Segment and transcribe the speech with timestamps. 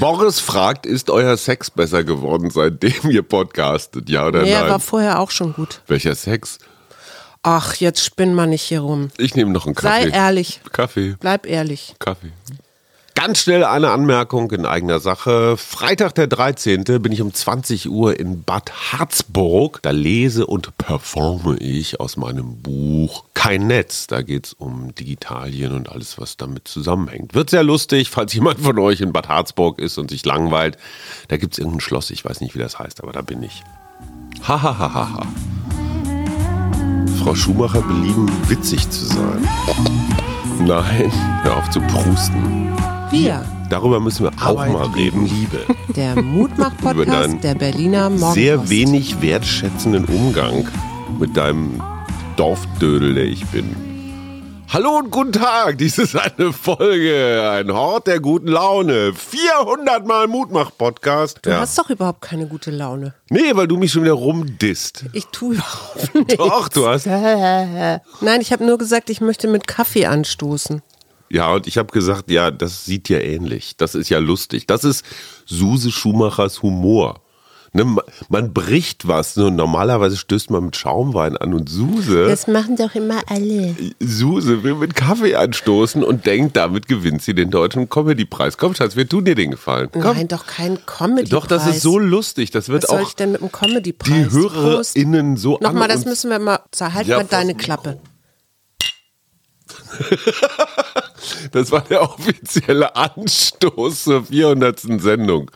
[0.00, 4.08] Boris fragt, ist euer Sex besser geworden, seitdem ihr podcastet?
[4.10, 4.68] Ja oder Nee, nein?
[4.68, 5.80] war vorher auch schon gut.
[5.86, 6.58] Welcher Sex?
[7.42, 9.10] Ach, jetzt spinn mal nicht hier rum.
[9.18, 10.16] Ich nehme noch einen Sei Kaffee.
[10.16, 10.60] ehrlich.
[10.72, 11.14] Kaffee.
[11.20, 11.94] Bleib ehrlich.
[11.98, 12.32] Kaffee.
[13.16, 15.56] Ganz schnell eine Anmerkung in eigener Sache.
[15.56, 16.84] Freitag der 13.
[16.84, 19.80] bin ich um 20 Uhr in Bad Harzburg.
[19.80, 24.06] Da lese und performe ich aus meinem Buch Kein Netz.
[24.06, 27.34] Da geht es um Digitalien und alles, was damit zusammenhängt.
[27.34, 30.76] Wird sehr lustig, falls jemand von euch in Bad Harzburg ist und sich langweilt.
[31.28, 33.64] Da gibt es irgendein Schloss, ich weiß nicht, wie das heißt, aber da bin ich.
[34.42, 35.26] Hahaha.
[37.22, 39.48] Frau Schumacher belieben, witzig zu sein.
[40.60, 41.10] Nein,
[41.44, 42.95] hör auf zu prusten.
[43.18, 45.24] Wir, Darüber müssen wir auch mal reden.
[45.24, 45.60] Liebe.
[45.96, 48.34] der Mutmach-Podcast der Berliner Morgenpost.
[48.34, 50.68] Sehr wenig wertschätzenden Umgang
[51.18, 51.82] mit deinem
[52.36, 53.74] Dorfdödel, der ich bin.
[54.68, 59.14] Hallo und guten Tag, dies ist eine Folge, ein Hort der guten Laune.
[59.14, 61.38] 400 Mal Mutmach-Podcast.
[61.40, 63.14] Du hast doch überhaupt keine gute Laune.
[63.30, 65.06] Nee, weil du mich schon wieder rumdisst.
[65.14, 66.36] Ich tue überhaupt nichts.
[66.36, 67.06] Doch, du hast.
[68.20, 70.82] Nein, ich habe nur gesagt, ich möchte mit Kaffee anstoßen.
[71.28, 73.76] Ja, und ich habe gesagt, ja, das sieht ja ähnlich.
[73.76, 74.66] Das ist ja lustig.
[74.66, 75.04] Das ist
[75.44, 77.20] Suse Schumachers Humor.
[77.72, 79.36] Ne, ma- man bricht was.
[79.36, 82.26] Ne, normalerweise stößt man mit Schaumwein an und Suse.
[82.26, 83.76] Das machen doch immer alle.
[84.00, 88.56] Suse will mit Kaffee anstoßen und denkt, damit gewinnt sie den deutschen Comedy-Preis.
[88.56, 89.90] Komm, Schatz, wir tun dir den Gefallen.
[89.92, 90.02] Komm.
[90.02, 92.50] Nein, doch kein comedy Doch, das ist so lustig.
[92.50, 94.10] Das wird Was soll auch ich denn mit dem Comedy-Preis?
[94.10, 94.30] die.
[94.30, 96.60] HörerInnen so Nochmal, an das müssen wir mal.
[96.80, 97.98] Halt Ja, mal deine Klappe.
[101.52, 104.80] Das war der offizielle Anstoß zur 400.
[105.00, 105.50] Sendung.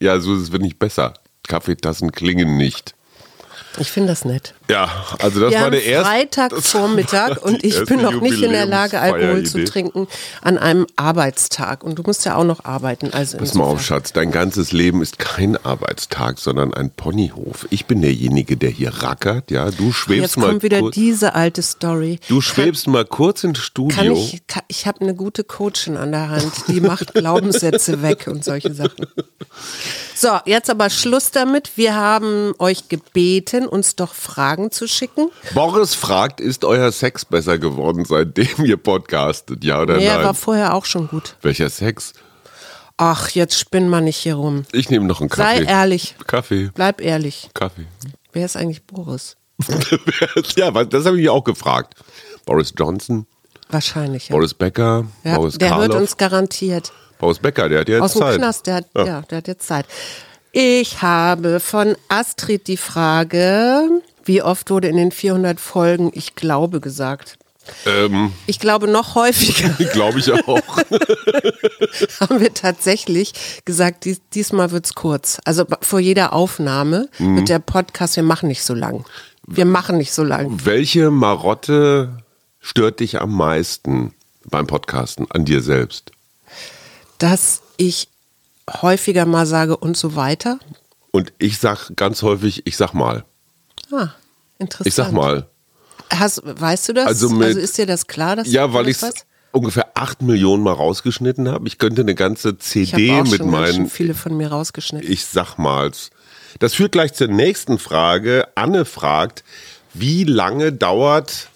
[0.00, 1.14] Ja, Suse, es wird nicht besser.
[1.46, 2.94] Kaffeetassen klingen nicht.
[3.78, 4.54] Ich finde das nett.
[4.70, 6.08] Ja, also das wir war der erste.
[6.10, 9.70] Freitagvormittag und ich bin noch nicht in der Lage, Alkohol zu Jubiläumsfeieridee.
[9.70, 10.08] trinken
[10.42, 11.82] an einem Arbeitstag.
[11.82, 13.12] Und du musst ja auch noch arbeiten.
[13.12, 13.82] Also Pass mal auf.
[13.82, 17.66] Schatz, dein ganzes Leben ist kein Arbeitstag, sondern ein Ponyhof.
[17.70, 19.70] Ich bin derjenige, der hier rackert, ja.
[19.70, 22.20] Du schwebst Jetzt mal kommt wieder kurz, diese alte Story.
[22.28, 23.96] Du schwebst mal kurz ins Studio.
[23.96, 28.26] Kann ich, kann, ich habe eine gute Coachin an der Hand, die macht Glaubenssätze weg
[28.28, 29.06] und solche Sachen.
[30.14, 31.72] So, jetzt aber Schluss damit.
[31.76, 35.30] Wir haben euch gebeten, uns doch Fragen zu schicken.
[35.54, 39.64] Boris fragt, ist euer Sex besser geworden, seitdem ihr podcastet?
[39.64, 40.24] Ja oder Nee, nein?
[40.24, 41.36] war vorher auch schon gut.
[41.42, 42.12] Welcher Sex?
[42.96, 44.64] Ach, jetzt spinn mal nicht hier rum.
[44.72, 45.64] Ich nehme noch einen Kaffee.
[45.64, 46.16] Sei ehrlich.
[46.26, 46.70] Kaffee.
[46.74, 47.48] Bleib ehrlich.
[47.54, 47.86] Kaffee.
[48.32, 49.36] Wer ist eigentlich Boris?
[50.56, 51.94] ja, das habe ich mich auch gefragt.
[52.44, 53.26] Boris Johnson,
[53.70, 54.34] Wahrscheinlich, ja.
[54.34, 56.00] Boris Becker, ja Boris der hört Karloff.
[56.00, 56.92] uns garantiert.
[57.18, 58.38] Boris Becker, der hat jetzt Aus dem Zeit.
[58.38, 59.20] Knast, der hat, ja.
[59.22, 59.86] der hat jetzt Zeit.
[60.52, 66.80] Ich habe von Astrid die Frage, wie oft wurde in den 400 Folgen ich glaube
[66.80, 67.38] gesagt?
[67.86, 70.38] Ähm, Ich glaube, noch häufiger Glaube ich auch.
[72.20, 73.32] haben wir tatsächlich
[73.64, 75.38] gesagt, dies, diesmal wird's kurz.
[75.44, 77.36] Also vor jeder Aufnahme Mhm.
[77.36, 79.04] wird der Podcast, wir machen nicht so lang.
[79.46, 80.64] Wir machen nicht so lang.
[80.64, 82.22] Welche Marotte
[82.60, 84.14] stört dich am meisten
[84.44, 86.12] beim Podcasten an dir selbst?
[87.18, 88.08] Dass ich
[88.82, 90.58] häufiger mal sage und so weiter.
[91.10, 93.24] Und ich sag ganz häufig, ich sag mal.
[93.92, 94.10] Ah,
[94.58, 94.86] interessant.
[94.86, 95.46] Ich sag mal.
[96.12, 97.06] Hast, weißt du das?
[97.06, 98.36] Also mit- ist dir das klar?
[98.36, 99.12] Dass Ja, du weil das ich
[99.52, 101.66] ungefähr acht Millionen Mal rausgeschnitten habe.
[101.68, 105.10] Ich könnte eine ganze Ich CD auch mit schon meinen viele von mir rausgeschnitten.
[105.10, 106.10] Ich sag mal's.
[106.58, 108.48] Das führt gleich zur nächsten Frage.
[108.54, 109.44] Anne fragt,
[109.94, 111.48] wie lange dauert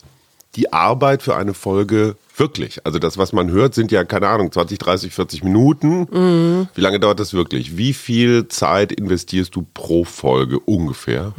[0.57, 2.85] die Arbeit für eine Folge wirklich?
[2.87, 6.07] Also das, was man hört, sind ja, keine Ahnung, 20, 30, 40 Minuten.
[6.11, 6.69] Mhm.
[6.75, 7.77] Wie lange dauert das wirklich?
[7.77, 11.33] Wie viel Zeit investierst du pro Folge ungefähr?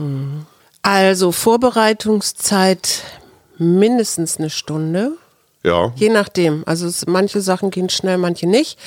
[0.85, 3.01] Also Vorbereitungszeit
[3.57, 5.13] mindestens eine Stunde,
[5.63, 5.91] Ja.
[5.95, 6.61] je nachdem.
[6.67, 8.77] Also es, manche Sachen gehen schnell, manche nicht.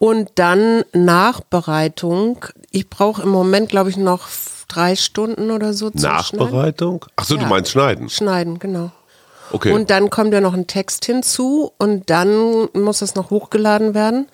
[0.00, 2.44] Und dann Nachbereitung.
[2.72, 4.26] Ich brauche im Moment, glaube ich, noch
[4.66, 6.38] drei Stunden oder so zum Schneiden.
[6.40, 7.04] Nachbereitung?
[7.14, 7.46] Achso, du Ja.
[7.48, 8.08] meinst schneiden.
[8.08, 8.90] Schneiden, genau.
[9.52, 9.70] Okay.
[9.72, 14.26] Und dann kommt ja noch ein Text hinzu und dann muss das noch hochgeladen werden.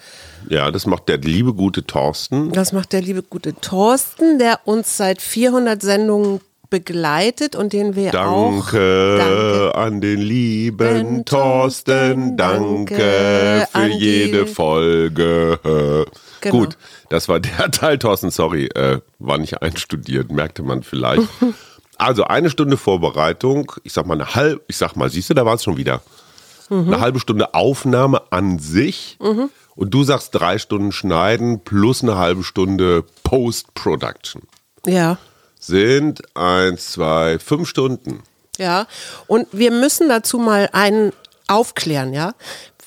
[0.48, 2.50] ja, das macht der liebe gute Thorsten.
[2.52, 6.40] Das macht der liebe gute Thorsten, der uns seit 400 Sendungen
[6.72, 8.72] begleitet und den wir auch.
[8.72, 9.74] Danke, Danke.
[9.74, 15.58] an den lieben Ben Thorsten, danke danke für jede Folge.
[16.40, 16.58] Genau.
[16.58, 16.78] Gut,
[17.10, 21.28] das war der Teil, Thorsten, sorry, äh, war nicht einstudiert, merkte man vielleicht.
[21.98, 25.44] also eine Stunde Vorbereitung, ich sag mal eine halbe, ich sag mal, siehst du, da
[25.44, 26.00] war es schon wieder.
[26.70, 26.86] Mhm.
[26.88, 32.42] Eine halbe Stunde Aufnahme an sich und du sagst drei Stunden Schneiden plus eine halbe
[32.42, 34.42] Stunde Post-Production.
[34.86, 35.18] Ja.
[35.64, 38.24] Sind eins, zwei, fünf Stunden.
[38.58, 38.86] Ja,
[39.28, 41.12] und wir müssen dazu mal einen
[41.46, 42.34] aufklären, ja,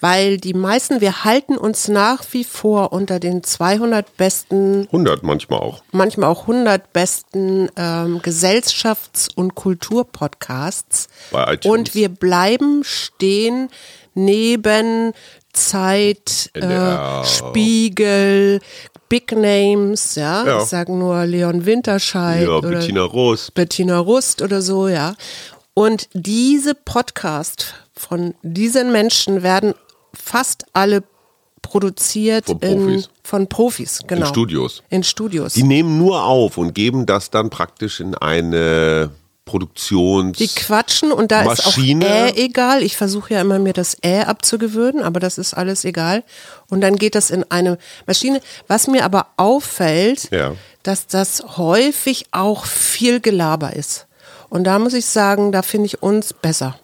[0.01, 5.59] weil die meisten, wir halten uns nach wie vor unter den 200 besten 100 manchmal
[5.59, 5.83] auch.
[5.93, 11.07] manchmal auch 100 besten ähm, Gesellschafts- und Kulturpodcasts.
[11.31, 11.65] Bei iTunes.
[11.65, 13.69] Und wir bleiben stehen
[14.13, 15.13] neben
[15.53, 17.23] Zeit, äh.
[17.23, 18.59] Spiegel,
[19.09, 20.45] Big Names, ja.
[20.45, 20.57] Ja.
[20.61, 23.51] Ich sage nur Leon Winterscheid Ja, oder Bettina Roos.
[23.51, 25.15] Bettina Rust oder so, ja.
[25.73, 29.73] Und diese Podcasts von diesen Menschen werden
[30.13, 31.03] fast alle
[31.61, 33.09] produziert Von in, Profis.
[33.23, 34.25] von Profis, genau.
[34.27, 34.83] Studios.
[34.89, 35.53] In Studios.
[35.53, 39.09] Die nehmen nur auf und geben das dann praktisch in eine
[39.45, 40.37] Produktions...
[40.37, 42.05] Die quatschen und da Maschine.
[42.05, 42.83] ist auch Ä egal.
[42.83, 46.23] Ich versuche ja immer mir das Ä abzugewöhnen, aber das ist alles egal.
[46.69, 47.77] Und dann geht das in eine
[48.07, 48.41] Maschine.
[48.67, 50.55] Was mir aber auffällt, Ja.
[50.83, 54.07] dass das häufig auch viel Gelaber ist.
[54.49, 56.77] Und da muss ich sagen, da finde ich uns besser.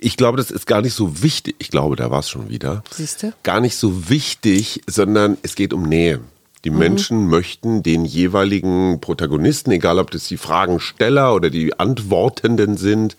[0.00, 1.54] ich glaube, das ist gar nicht so wichtig.
[1.58, 2.82] Ich glaube, da war es schon wieder.
[2.90, 3.34] Siehste?
[3.42, 6.20] Gar nicht so wichtig, sondern es geht um Nähe.
[6.64, 13.16] Die Menschen möchten den jeweiligen Protagonisten, egal ob das die Fragensteller oder die Antwortenden sind,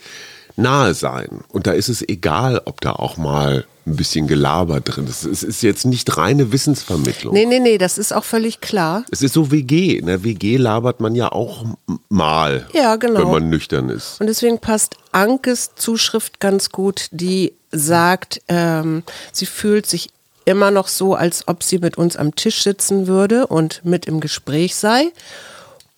[0.56, 1.40] nahe sein.
[1.50, 5.24] Und da ist es egal, ob da auch mal ein bisschen Gelaber drin ist.
[5.24, 7.34] Es ist jetzt nicht reine Wissensvermittlung.
[7.34, 9.04] Nee, nee, nee, das ist auch völlig klar.
[9.10, 9.98] Es ist so WG.
[9.98, 11.66] In der WG labert man ja auch
[12.10, 13.22] mal, Ja, genau.
[13.22, 14.20] wenn man nüchtern ist.
[14.20, 20.10] Und deswegen passt Ankes Zuschrift ganz gut, die sagt, ähm, sie fühlt sich
[20.50, 24.20] immer noch so, als ob sie mit uns am Tisch sitzen würde und mit im
[24.20, 25.12] Gespräch sei.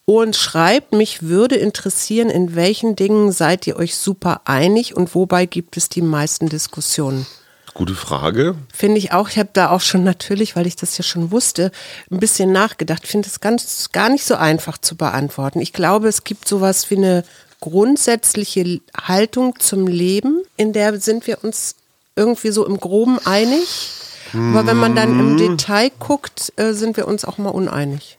[0.06, 5.46] Und schreibt, mich würde interessieren, in welchen Dingen seid ihr euch super einig und wobei
[5.46, 7.26] gibt es die meisten Diskussionen?
[7.74, 8.56] Gute Frage.
[8.74, 11.72] Finde ich auch, ich habe da auch schon natürlich, weil ich das ja schon wusste,
[12.10, 13.08] ein bisschen nachgedacht.
[13.08, 15.62] Finde es ganz gar nicht so einfach zu beantworten.
[15.62, 17.24] Ich glaube, es gibt sowas wie eine
[17.62, 21.76] grundsätzliche Haltung zum Leben, in der sind wir uns
[22.18, 24.01] irgendwie so im Groben einig.
[24.34, 28.18] Aber wenn man dann im Detail guckt, äh, sind wir uns auch mal uneinig.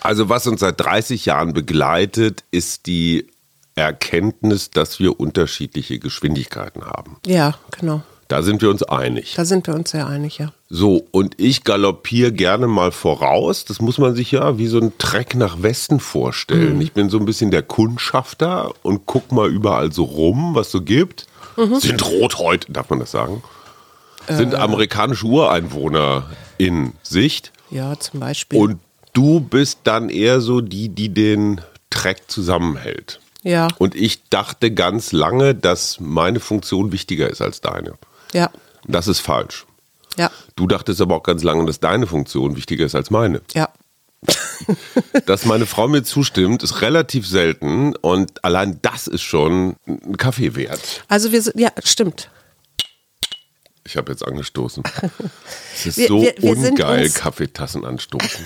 [0.00, 3.26] Also was uns seit 30 Jahren begleitet, ist die
[3.74, 7.16] Erkenntnis, dass wir unterschiedliche Geschwindigkeiten haben.
[7.26, 8.02] Ja, genau.
[8.28, 9.34] Da sind wir uns einig.
[9.36, 10.52] Da sind wir uns sehr einig, ja.
[10.68, 13.64] So, und ich galoppiere gerne mal voraus.
[13.64, 16.78] Das muss man sich ja wie so ein Treck nach Westen vorstellen.
[16.82, 20.82] Ich bin so ein bisschen der Kundschafter und guck mal überall so rum, was so
[20.82, 21.26] gibt.
[21.78, 23.42] Sind rot heute, darf man das sagen?
[24.28, 27.52] Sind amerikanische Ureinwohner in Sicht.
[27.70, 28.58] Ja, zum Beispiel.
[28.58, 28.80] Und
[29.12, 31.60] du bist dann eher so die, die den
[31.90, 33.20] Track zusammenhält.
[33.42, 37.94] ja, Und ich dachte ganz lange, dass meine Funktion wichtiger ist als deine.
[38.32, 38.50] ja,
[38.86, 39.66] Das ist falsch.
[40.16, 43.40] ja, Du dachtest aber auch ganz lange, dass deine Funktion wichtiger ist als meine.
[43.54, 43.68] ja.
[45.26, 50.56] Dass meine Frau mir zustimmt, ist relativ selten und allein das ist schon ein Kaffee
[50.56, 51.04] wert.
[51.06, 52.28] Also wir sind, ja, stimmt.
[53.88, 54.82] Ich habe jetzt angestoßen.
[55.74, 58.44] Es ist Wir- so wir- wir ungeil, uns- Kaffeetassen anstoßen.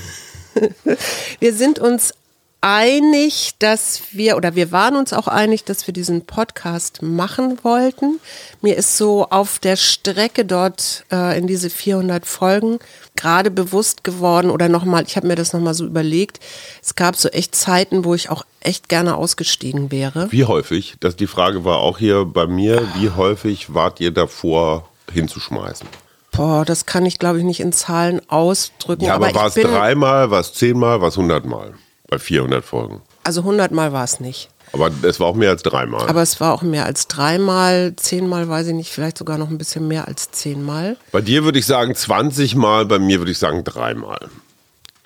[1.41, 2.13] Wir sind uns
[2.61, 8.21] einig, dass wir, oder wir waren uns auch einig, dass wir diesen Podcast machen wollten.
[8.61, 12.79] Mir ist so auf der Strecke dort äh, in diese 400 Folgen
[13.17, 16.39] gerade bewusst geworden oder nochmal, ich habe mir das nochmal so überlegt,
[16.83, 20.31] es gab so echt Zeiten, wo ich auch echt gerne ausgestiegen wäre.
[20.31, 24.89] Wie häufig, das, die Frage war auch hier bei mir, wie häufig wart ihr davor
[25.11, 25.87] hinzuschmeißen?
[26.33, 29.05] Boah, das kann ich glaube ich nicht in Zahlen ausdrücken.
[29.05, 31.75] Ja, aber, ich war es dreimal, war es zehnmal, war es hundertmal?
[32.09, 33.03] Bei 400 Folgen.
[33.25, 34.49] Also 100 Mal war es nicht.
[34.73, 36.09] Aber es war auch mehr als dreimal.
[36.09, 39.59] Aber es war auch mehr als dreimal, zehnmal weiß ich nicht, vielleicht sogar noch ein
[39.59, 40.97] bisschen mehr als zehnmal.
[41.13, 44.31] bei dir würde ich sagen 20 Mal, bei mir würde ich sagen dreimal.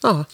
[0.03, 0.25] Ah,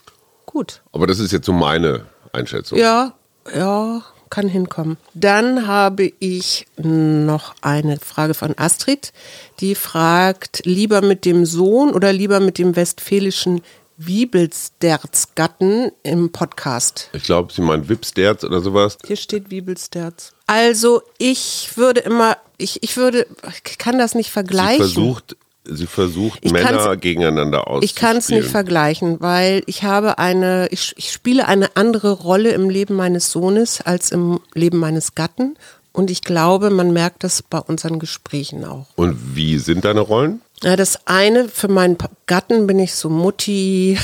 [0.44, 0.82] gut.
[0.92, 2.78] Aber das ist jetzt so meine Einschätzung.
[2.78, 3.14] Ja,
[3.54, 4.96] ja, kann hinkommen.
[5.12, 9.12] Dann habe ich noch eine Frage von Astrid,
[9.60, 13.60] die fragt, lieber mit dem Sohn oder lieber mit dem westfälischen
[13.98, 17.10] Wiebelsterz-Gatten im Podcast?
[17.12, 18.96] Ich glaube, sie meint Wipsterz oder sowas.
[19.06, 20.32] Hier steht Wiebelsterz.
[20.46, 23.26] Also ich würde immer, ich, ich würde,
[23.66, 24.78] ich kann das nicht Sie vergleichen.
[24.78, 27.82] versucht, sie versucht Ich Männer gegeneinander auszuspielen.
[27.84, 32.50] Ich kann es nicht vergleichen, weil ich habe eine, ich, ich spiele eine andere Rolle
[32.50, 35.56] im Leben meines Sohnes als im Leben meines Gatten.
[35.92, 38.86] Und ich glaube, man merkt das bei unseren Gesprächen auch.
[38.96, 40.40] Und wie sind deine Rollen?
[40.62, 43.98] Ja, das eine, für meinen Gatten bin ich so Mutti.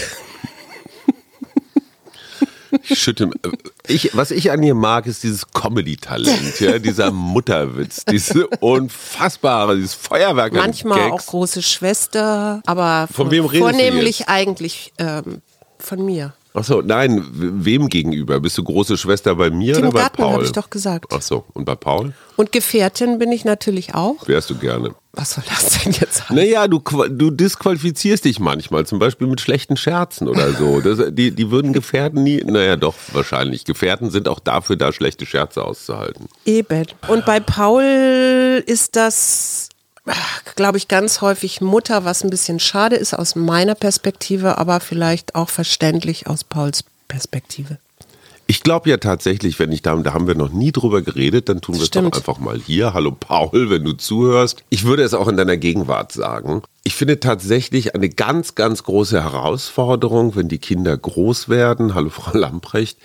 [2.88, 3.30] Ich schütte.
[3.86, 9.94] Ich, was ich an ihr mag, ist dieses Comedy-Talent, ja, dieser Mutterwitz, diese unfassbare, dieses
[9.94, 11.26] Feuerwerk an Manchmal auch Gags.
[11.26, 14.28] große Schwester, aber Von wem redest du vornehmlich jetzt?
[14.28, 15.42] eigentlich ähm,
[15.78, 16.34] von mir.
[16.54, 18.40] Achso, nein, wem gegenüber?
[18.40, 20.34] Bist du große Schwester bei mir Tim oder bei Gartner, Paul?
[20.34, 21.12] habe ich doch gesagt.
[21.12, 22.14] Achso, und bei Paul?
[22.36, 24.26] Und Gefährtin bin ich natürlich auch.
[24.26, 24.94] Wärst du gerne.
[25.12, 26.36] Was soll das denn jetzt heißen?
[26.36, 30.80] Naja, du, du disqualifizierst dich manchmal, zum Beispiel mit schlechten Scherzen oder so.
[30.80, 33.64] Das, die, die würden Gefährten nie, naja doch, wahrscheinlich.
[33.64, 36.28] Gefährten sind auch dafür da, schlechte Scherze auszuhalten.
[36.44, 36.86] Eben.
[37.08, 39.67] Und bei Paul ist das,
[40.56, 45.34] glaube ich, ganz häufig Mutter, was ein bisschen schade ist aus meiner Perspektive, aber vielleicht
[45.34, 47.78] auch verständlich aus Pauls Perspektive.
[48.50, 51.60] Ich glaube ja tatsächlich, wenn ich da, da haben wir noch nie drüber geredet, dann
[51.60, 52.94] tun wir es doch einfach mal hier.
[52.94, 54.64] Hallo Paul, wenn du zuhörst.
[54.70, 56.62] Ich würde es auch in deiner Gegenwart sagen.
[56.82, 61.94] Ich finde tatsächlich eine ganz, ganz große Herausforderung, wenn die Kinder groß werden.
[61.94, 62.96] Hallo Frau Lamprecht.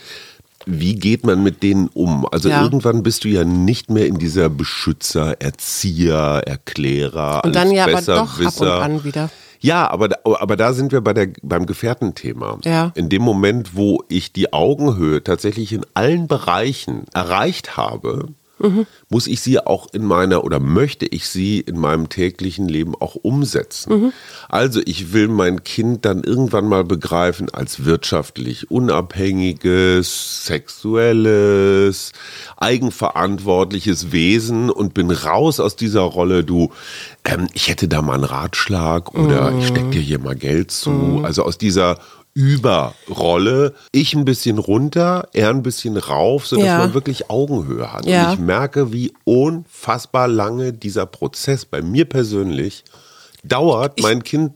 [0.66, 2.26] Wie geht man mit denen um?
[2.32, 2.62] Also Ja.
[2.64, 7.94] irgendwann bist du ja nicht mehr in dieser Beschützer, Erzieher, Erklärer, Und dann ja aber
[7.94, 8.82] besser, doch ab und Wisser.
[8.82, 9.30] an wieder.
[9.60, 12.58] Ja, aber, da- aber da sind wir bei der, beim Gefährtenthema.
[12.66, 12.92] Ja.
[12.96, 18.28] In dem Moment, wo ich die Augenhöhe tatsächlich in allen Bereichen erreicht habe,
[18.64, 18.88] Mhm.
[19.10, 23.16] muss ich sie auch in meiner oder möchte ich sie in meinem täglichen Leben auch
[23.16, 23.94] umsetzen.
[23.94, 24.14] Mhm.
[24.48, 32.14] Also ich will mein Kind dann irgendwann mal begreifen als wirtschaftlich unabhängiges, sexuelles,
[32.56, 36.72] eigenverantwortliches Wesen und bin raus aus dieser Rolle, du,
[37.26, 41.22] ähm, ich hätte da mal einen Ratschlag oder ich steck dir hier mal Geld zu.
[41.24, 42.00] Also aus dieser
[42.34, 46.78] Überrolle, ich ein bisschen runter, er ein bisschen rauf, sodass Ja.
[46.80, 48.06] man wirklich Augenhöhe hat.
[48.06, 48.28] Ja.
[48.28, 52.84] Und ich merke, wie unfassbar lange dieser Prozess bei mir persönlich
[53.44, 54.54] dauert, mein Kind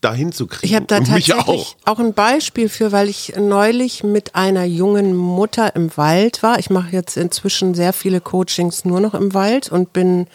[0.00, 0.66] dahin zu kriegen.
[0.66, 1.74] Ich habe da tatsächlich auch.
[1.84, 1.98] auch.
[1.98, 6.58] ein Beispiel für, weil ich neulich mit einer jungen Mutter im Wald war.
[6.58, 10.26] Ich mache jetzt inzwischen sehr viele Coachings nur noch im Wald und bin,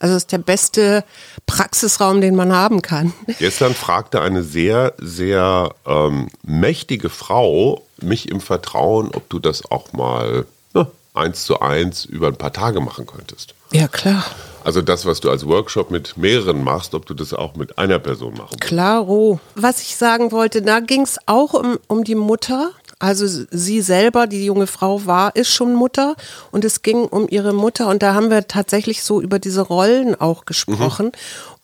[0.00, 1.04] also es ist der beste
[1.46, 3.12] Praxisraum, den man haben kann.
[3.38, 9.92] Gestern fragte eine sehr, sehr ähm, mächtige Frau mich im Vertrauen, ob du das auch
[9.92, 13.54] mal ne, eins zu eins über ein paar Tage machen könntest.
[13.72, 14.24] Ja, klar.
[14.64, 17.98] Also das, was du als Workshop mit mehreren machst, ob du das auch mit einer
[17.98, 18.60] Person machen kannst.
[18.60, 19.40] Klaro.
[19.54, 22.70] Was ich sagen wollte, da ging es auch um, um die Mutter.
[22.98, 26.14] Also sie selber, die junge Frau war, ist schon Mutter
[26.52, 30.14] und es ging um ihre Mutter und da haben wir tatsächlich so über diese Rollen
[30.20, 31.10] auch gesprochen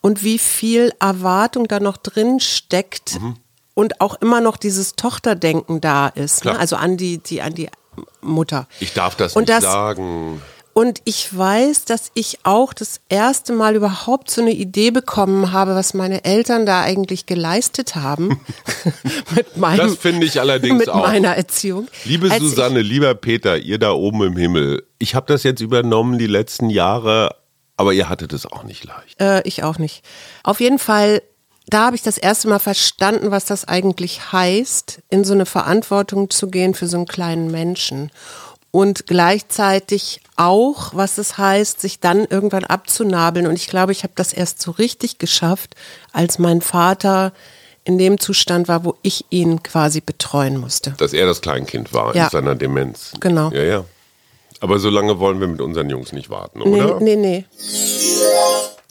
[0.01, 3.21] und wie viel Erwartung da noch drin steckt
[3.75, 6.59] und auch immer noch dieses Tochterdenken da ist, ne?
[6.59, 7.69] Also an die, die, an die
[8.21, 8.67] Mutter.
[8.81, 10.43] Ich darf das Und nicht das- sagen.
[10.79, 15.75] Und ich weiß, dass ich auch das erste Mal überhaupt so eine Idee bekommen habe,
[15.75, 18.41] was meine Eltern da eigentlich geleistet haben
[19.35, 21.03] mit meinem, Das finde ich allerdings mit auch.
[21.03, 21.89] meiner Erziehung.
[22.05, 26.17] Liebe Als Susanne, lieber Peter, ihr da oben im Himmel, ich habe das jetzt übernommen
[26.17, 27.35] die letzten Jahre,
[27.77, 29.17] aber ihr hattet es auch nicht leicht.
[29.19, 30.05] Ich, äh, ich auch nicht.
[30.45, 31.23] Auf jeden Fall,
[31.67, 36.31] da habe ich das erste Mal verstanden, was das eigentlich heißt, in so eine Verantwortung
[36.31, 38.13] zu gehen für so einen kleinen Menschen.
[38.71, 43.47] Und gleichzeitig auch, was es heißt, sich dann irgendwann abzunabeln.
[43.47, 45.75] Und ich glaube, ich habe das erst so richtig geschafft,
[46.13, 47.33] als mein Vater
[47.85, 50.91] in dem Zustand war, wo ich ihn quasi betreuen musste.
[50.99, 52.25] Dass er das Kleinkind war Ja.
[52.25, 53.13] in seiner Demenz.
[53.21, 53.51] Genau.
[53.51, 53.85] Ja, ja.
[54.61, 57.01] Aber so lange wollen wir mit unseren Jungs nicht warten, Nee, oder?
[57.01, 57.45] nee, nee.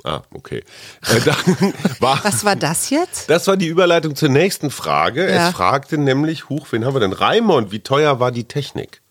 [0.04, 0.64] Ah, okay.
[1.08, 1.22] Äh,
[2.00, 3.30] war, Was war das jetzt?
[3.30, 5.30] das war die Überleitung zur nächsten Frage.
[5.30, 5.50] Ja.
[5.50, 7.14] Es fragte nämlich, huch, wen haben wir denn?
[7.14, 9.02] Raimond, wie teuer war die Technik?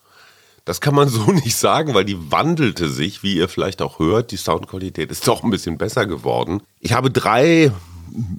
[0.67, 4.31] Das kann man so nicht sagen, weil die wandelte sich, wie ihr vielleicht auch hört.
[4.31, 6.61] Die Soundqualität ist doch ein bisschen besser geworden.
[6.79, 7.71] Ich habe drei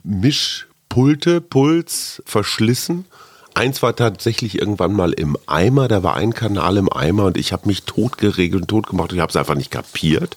[0.05, 3.07] Mischpulte, Puls verschlissen.
[3.55, 7.53] Eins war tatsächlich irgendwann mal im Eimer, da war ein Kanal im Eimer und ich
[7.53, 10.37] habe mich totgeregelt und totgemacht und ich habe es einfach nicht kapiert.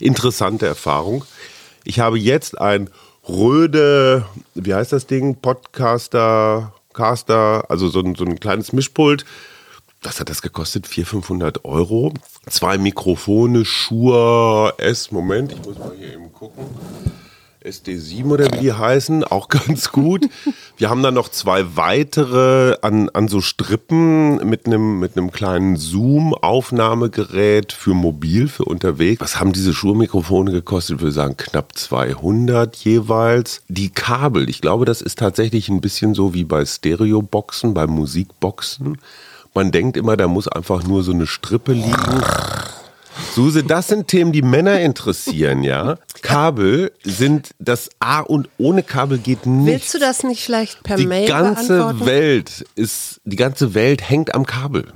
[0.00, 1.24] Interessante Erfahrung.
[1.84, 2.90] Ich habe jetzt ein
[3.26, 5.36] Röde, wie heißt das Ding?
[5.36, 9.24] Podcaster, Caster, also so ein, so ein kleines Mischpult.
[10.02, 10.86] Was hat das gekostet?
[10.86, 12.14] 400, 500 Euro.
[12.48, 15.10] Zwei Mikrofone, Shure S.
[15.10, 16.64] Moment, ich muss mal hier eben gucken.
[17.64, 20.28] SD7 oder wie die heißen, auch ganz gut.
[20.76, 27.72] Wir haben dann noch zwei weitere an, an so Strippen mit einem mit kleinen Zoom-Aufnahmegerät
[27.72, 29.20] für mobil, für unterwegs.
[29.20, 30.96] Was haben diese Schuhmikrofone gekostet?
[30.96, 33.62] Ich würde sagen knapp 200 jeweils.
[33.68, 38.98] Die Kabel, ich glaube, das ist tatsächlich ein bisschen so wie bei Stereoboxen, bei Musikboxen.
[39.58, 42.22] Man denkt immer, da muss einfach nur so eine Strippe liegen.
[43.34, 45.96] Suse, das sind Themen, die Männer interessieren, ja.
[46.22, 49.66] Kabel sind das A und ohne Kabel geht nicht.
[49.66, 52.06] Willst du das nicht vielleicht per die Mail ganze beantworten?
[52.06, 54.92] Welt ist, die ganze Welt hängt am Kabel.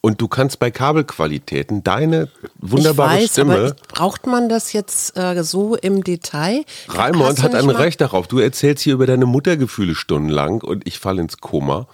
[0.00, 2.30] Und du kannst bei Kabelqualitäten deine
[2.60, 3.54] wunderbare ich weiß, Stimme.
[3.54, 6.64] Aber braucht man das jetzt äh, so im Detail?
[6.88, 8.26] Raimond hat ein Recht darauf.
[8.26, 11.86] Du erzählst hier über deine Muttergefühle stundenlang und ich falle ins Koma.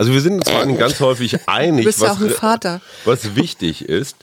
[0.00, 2.30] Also wir sind uns vor allem ganz häufig einig, Du bist ja was, auch ein
[2.30, 2.80] Vater.
[3.04, 4.16] was wichtig ist.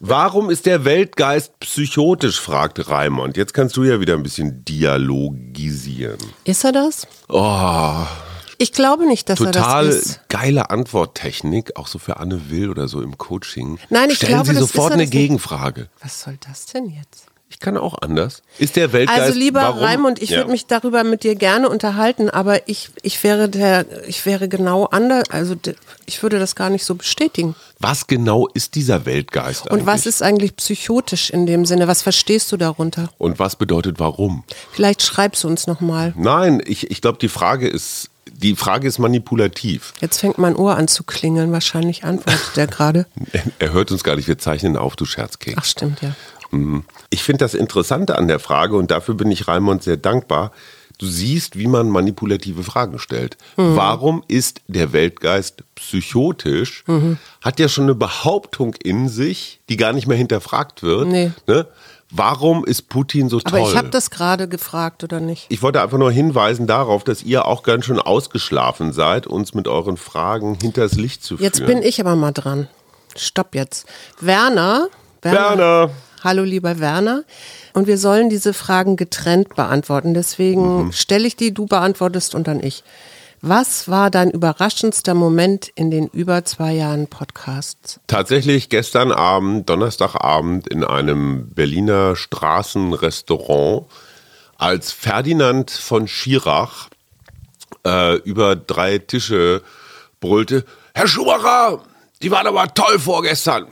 [0.00, 3.36] Warum ist der Weltgeist psychotisch, fragt Raimond.
[3.36, 6.18] Jetzt kannst du ja wieder ein bisschen dialogisieren.
[6.44, 7.06] Ist er das?
[7.28, 8.02] Oh,
[8.58, 10.20] Ich glaube nicht, dass total er das ist.
[10.28, 13.78] geile Antworttechnik, auch so für Anne Will oder so im Coaching.
[13.90, 15.06] Nein, ich Stellen glaube, Sie das sofort ist er eine.
[15.10, 15.88] Gegenfrage.
[16.02, 17.26] Was soll das denn jetzt?
[17.58, 18.42] Ich kann auch anders.
[18.60, 19.80] Ist der Weltgeist Also lieber warum?
[19.82, 20.36] Raimund, ich Ja.
[20.38, 24.84] würde mich darüber mit dir gerne unterhalten, aber ich, ich wäre der, ich wäre genau
[24.84, 25.56] anders, also
[26.06, 27.56] ich würde das gar nicht so bestätigen.
[27.80, 30.06] Was genau ist dieser Weltgeist Und was eigentlich?
[30.06, 31.88] ist eigentlich psychotisch in dem Sinne?
[31.88, 33.10] Was verstehst du darunter?
[33.18, 34.44] Und was bedeutet warum?
[34.70, 36.14] Vielleicht schreibst du uns nochmal.
[36.16, 39.94] Nein, ich, ich glaube, die Frage ist, die Frage ist manipulativ.
[40.00, 43.06] Jetzt fängt mein Ohr an zu klingeln, wahrscheinlich antwortet er gerade.
[43.58, 45.56] Er hört uns gar nicht, wir zeichnen auf, du Scherzkeks.
[45.60, 46.14] Ach stimmt, ja.
[46.50, 46.84] Mhm.
[47.10, 50.52] Ich finde das Interessante an der Frage und dafür bin ich Raimund sehr dankbar.
[50.98, 53.36] Du siehst, wie man manipulative Fragen stellt.
[53.56, 53.76] Mhm.
[53.76, 56.82] Warum ist der Weltgeist psychotisch?
[56.88, 57.18] Mhm.
[57.40, 61.06] Hat ja schon eine Behauptung in sich, die gar nicht mehr hinterfragt wird.
[61.06, 61.30] Nee.
[61.46, 61.66] Ne?
[62.10, 63.68] Warum ist Putin so Aber toll?
[63.70, 65.46] ich habe das gerade gefragt, oder nicht?
[65.50, 69.68] Ich wollte einfach nur hinweisen darauf, dass ihr auch ganz schön ausgeschlafen seid, uns mit
[69.68, 71.44] euren Fragen hinters Licht zu führen.
[71.44, 72.66] Jetzt bin ich aber mal dran.
[73.14, 73.86] Stopp jetzt.
[74.20, 74.88] Werner.
[75.22, 75.90] Werner.
[76.24, 77.24] Hallo lieber Werner.
[77.72, 80.14] Und wir sollen diese Fragen getrennt beantworten.
[80.14, 80.92] Deswegen Mhm.
[80.92, 82.82] stelle ich die, du beantwortest und dann ich.
[83.40, 88.00] Was war dein überraschendster Moment in den über zwei Jahren Podcasts?
[88.08, 93.86] Tatsächlich gestern Abend, Donnerstagabend, in einem Berliner Straßenrestaurant,
[94.56, 96.88] als Ferdinand von Schirach
[97.86, 99.62] äh, über drei Tische
[100.20, 101.84] brüllte, Herr Schumacher,
[102.22, 103.66] die waren aber toll vorgestern.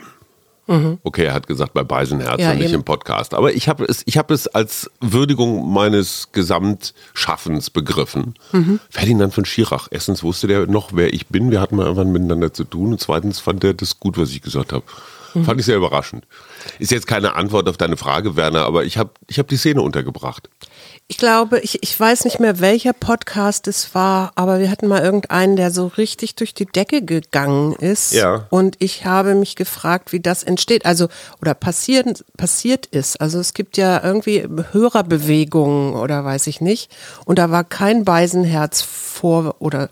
[0.68, 2.42] Okay, er hat gesagt bei Beisenherz Mhm.
[2.42, 2.75] Ja, und nicht eben.
[2.76, 3.35] im Podcast.
[3.35, 8.35] Aber ich habe es, ich habe es als Würdigung meines Gesamtschaffens begriffen.
[8.52, 8.80] Mhm.
[8.90, 9.88] Ferdinand von Schirach.
[9.90, 11.50] Erstens wusste der noch, wer ich bin.
[11.50, 12.92] Wir hatten mal irgendwann miteinander zu tun.
[12.92, 14.85] Und zweitens fand er das gut, was ich gesagt habe.
[15.44, 16.26] Fand ich sehr überraschend.
[16.78, 19.82] Ist jetzt keine Antwort auf deine Frage, Werner, aber ich habe ich hab die Szene
[19.82, 20.48] untergebracht.
[21.08, 25.02] Ich glaube, ich, ich weiß nicht mehr, welcher Podcast es war, aber wir hatten mal
[25.02, 28.12] irgendeinen, der so richtig durch die Decke gegangen ist.
[28.12, 28.46] Ja.
[28.50, 31.06] Und ich habe mich gefragt, wie das entsteht, also
[31.40, 33.20] oder passiert, passiert ist.
[33.20, 36.90] Also es gibt ja irgendwie Hörerbewegungen oder weiß ich nicht.
[37.25, 39.90] Und da war kein Beisenherz vor oder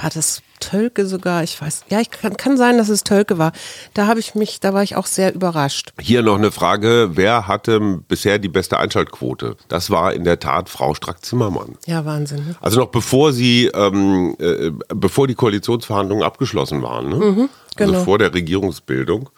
[0.00, 1.42] war das Tölke sogar?
[1.42, 1.84] Ich weiß.
[1.88, 3.52] Ja, ich kann, kann sein, dass es Tölke war.
[3.94, 5.92] Da habe ich mich, da war ich auch sehr überrascht.
[6.00, 7.10] Hier noch eine Frage.
[7.14, 9.56] Wer hatte bisher die beste Einschaltquote?
[9.68, 11.76] Das war in der Tat Frau Strack-Zimmermann.
[11.86, 12.46] Ja, Wahnsinn.
[12.46, 12.56] Ne?
[12.60, 17.48] Also noch bevor sie, ähm, äh, bevor die Koalitionsverhandlungen abgeschlossen waren, ne?
[17.76, 18.04] also genau.
[18.04, 19.30] vor der Regierungsbildung.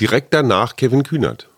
[0.00, 1.48] Direkt danach Kevin Kühnert.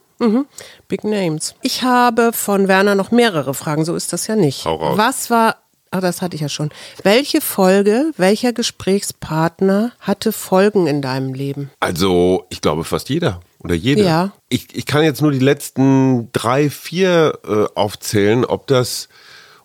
[0.89, 1.55] Big Names.
[1.63, 4.65] Ich habe von Werner noch mehrere Fragen, so ist das ja nicht.
[4.65, 4.99] Hau raus.
[4.99, 5.57] Was war,
[5.91, 6.71] ah, das hatte ich ja schon.
[7.03, 11.71] Welche Folge, welcher Gesprächspartner hatte Folgen in deinem Leben?
[11.81, 14.05] Also ich glaube fast jeder oder jede.
[14.05, 14.33] Ja.
[14.49, 19.09] Ich, ich kann jetzt nur die letzten drei, vier äh, aufzählen, ob das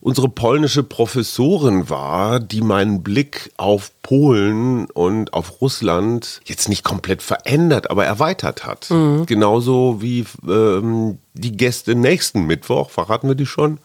[0.03, 7.21] unsere polnische Professorin war, die meinen Blick auf Polen und auf Russland jetzt nicht komplett
[7.21, 8.89] verändert, aber erweitert hat.
[8.89, 9.25] Mhm.
[9.27, 13.77] Genauso wie ähm, die Gäste nächsten Mittwoch, verraten wir die schon?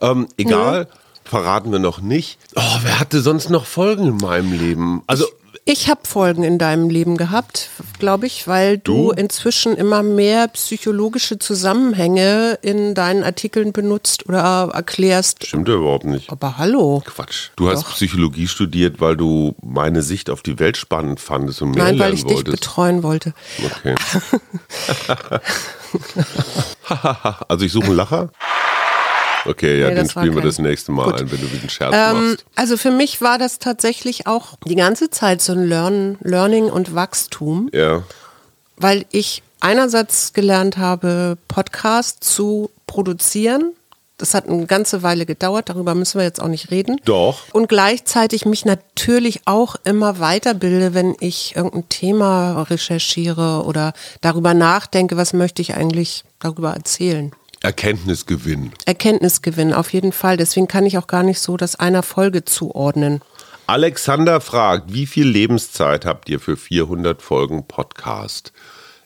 [0.00, 0.88] Ähm, egal,
[1.32, 2.38] verraten wir noch nicht.
[2.56, 5.02] Oh, wer hatte sonst noch Folgen in meinem Leben?
[5.06, 5.24] Also
[5.64, 8.92] Ich habe Folgen in deinem Leben gehabt, glaube ich, weil du?
[8.92, 9.10] Du?
[9.12, 15.46] inzwischen immer mehr psychologische Zusammenhänge in deinen Artikeln benutzt oder erklärst.
[15.46, 16.30] stimmt ja überhaupt nicht.
[16.30, 17.02] Aber hallo.
[17.06, 17.48] Quatsch.
[17.56, 21.84] Du hast Psychologie studiert, weil du meine Sicht auf die Welt spannend fandest und mehr
[21.84, 22.60] Nein, weil ich dich wolltest.
[22.60, 23.32] betreuen wollte.
[23.64, 23.94] Okay.
[27.48, 28.28] also ich suche einen Lacher.
[29.44, 31.20] Okay, ja, Nee, den spielen wir das nächste Mal Gut.
[31.20, 32.44] ein, wenn du diesen Scherz Ähm, machst.
[32.54, 36.94] also für mich war das tatsächlich auch die ganze Zeit so ein Learn, Learning und
[36.94, 38.02] Wachstum, Ja.
[38.76, 43.72] weil ich einerseits gelernt habe, Podcasts zu produzieren.
[44.18, 47.00] Das hat eine ganze Weile gedauert, darüber müssen wir jetzt auch nicht reden.
[47.04, 47.40] Doch.
[47.52, 55.16] Und gleichzeitig mich natürlich auch immer weiterbilde, wenn ich irgendein Thema recherchiere oder darüber nachdenke,
[55.16, 57.32] was möchte ich eigentlich darüber erzählen.
[57.62, 58.72] Erkenntnisgewinn.
[58.86, 60.36] Erkenntnisgewinn, auf jeden Fall.
[60.36, 63.20] Deswegen kann ich auch gar nicht so das einer Folge zuordnen.
[63.66, 68.52] Alexander fragt, wie viel Lebenszeit habt ihr für 400 Folgen Podcast?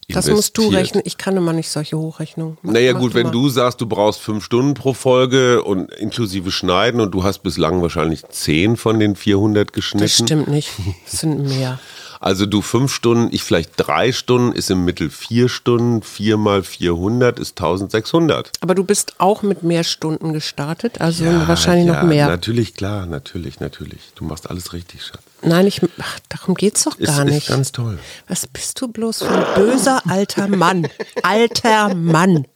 [0.08, 1.02] Das musst du rechnen.
[1.04, 2.58] Ich kann immer nicht solche Hochrechnungen.
[2.62, 3.32] Mach- Naja mach gut, wenn mal.
[3.32, 7.82] du sagst, du brauchst fünf Stunden pro Folge und inklusive Schneiden und du hast bislang
[7.82, 10.04] wahrscheinlich zehn von den 400 geschnitten.
[10.04, 10.70] Das stimmt nicht.
[11.10, 11.78] Das sind mehr.
[12.20, 16.62] Also du fünf Stunden, ich vielleicht drei Stunden, ist im Mittel vier Stunden, vier mal
[16.62, 18.50] 400 ist 1600.
[18.60, 22.26] Aber du bist auch mit mehr Stunden gestartet, also wahrscheinlich ja, noch mehr.
[22.28, 24.00] Natürlich, klar, natürlich, natürlich.
[24.14, 25.20] Du machst alles richtig, Schatz.
[25.42, 27.48] Nein, ich, ach, darum geht's doch Ist, gar ist nicht.
[27.48, 27.98] ganz toll.
[28.26, 30.88] Was bist du bloß für ein böser alter Mann?
[31.22, 32.46] Alter Mann.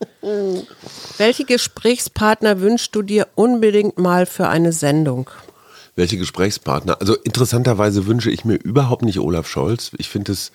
[1.19, 5.31] Welche Gesprächspartner wünschst du dir unbedingt mal für eine Sendung?
[6.01, 6.97] Welche Gesprächspartner?
[6.99, 9.91] Also interessanterweise wünsche ich mir überhaupt nicht Olaf Scholz.
[9.99, 10.51] Ich finde es,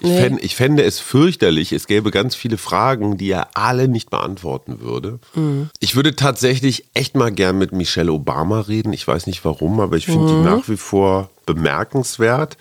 [0.00, 0.20] ich, Nee.
[0.20, 1.72] fände, ich fände es fürchterlich.
[1.72, 5.20] Es gäbe ganz viele Fragen, die er alle nicht beantworten würde.
[5.36, 5.70] Mhm.
[5.78, 8.92] Ich würde tatsächlich echt mal gern mit Michelle Obama reden.
[8.92, 10.42] Ich weiß nicht warum, aber ich finde Mhm.
[10.42, 12.56] die nach wie vor bemerkenswert.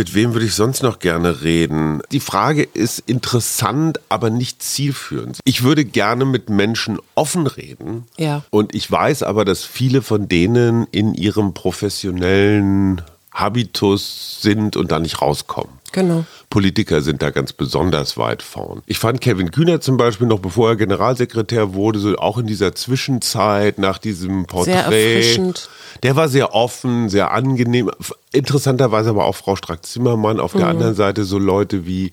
[0.00, 2.00] Mit wem würde ich sonst noch gerne reden?
[2.10, 5.40] Die Frage ist interessant, aber nicht zielführend.
[5.44, 8.04] Ich würde gerne mit Menschen offen reden.
[8.16, 8.42] Ja.
[8.48, 13.02] Und ich weiß aber, dass viele von denen in ihrem professionellen
[13.32, 15.80] Habitus sind und da nicht rauskommen.
[15.92, 16.24] Genau.
[16.50, 18.82] Politiker sind da ganz besonders weit vorn.
[18.86, 22.74] Ich fand Kevin Kühner zum Beispiel noch, bevor er Generalsekretär wurde, so auch in dieser
[22.74, 24.72] Zwischenzeit nach diesem Porträt.
[24.72, 25.68] Sehr erfrischend.
[26.02, 27.90] Der war sehr offen, sehr angenehm.
[28.32, 30.40] Interessanterweise aber auch Frau Strack-Zimmermann.
[30.40, 32.12] Auf der anderen Seite so Leute wie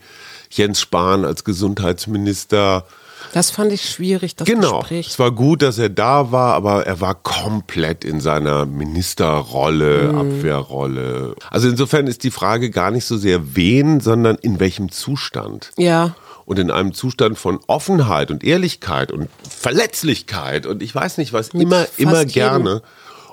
[0.49, 2.85] Jens Spahn als Gesundheitsminister.
[3.33, 4.79] Das fand ich schwierig, das Genau.
[4.79, 5.07] Gespräch.
[5.07, 10.17] Es war gut, dass er da war, aber er war komplett in seiner Ministerrolle, Mhm.
[10.17, 11.35] Abwehrrolle.
[11.49, 15.71] Also insofern ist die Frage gar nicht so sehr wen, sondern in welchem Zustand.
[15.77, 16.15] Ja.
[16.45, 21.49] Und in einem Zustand von Offenheit und Ehrlichkeit und Verletzlichkeit und ich weiß nicht was,
[21.49, 22.31] immer, fast immer jedem.
[22.33, 22.81] gerne.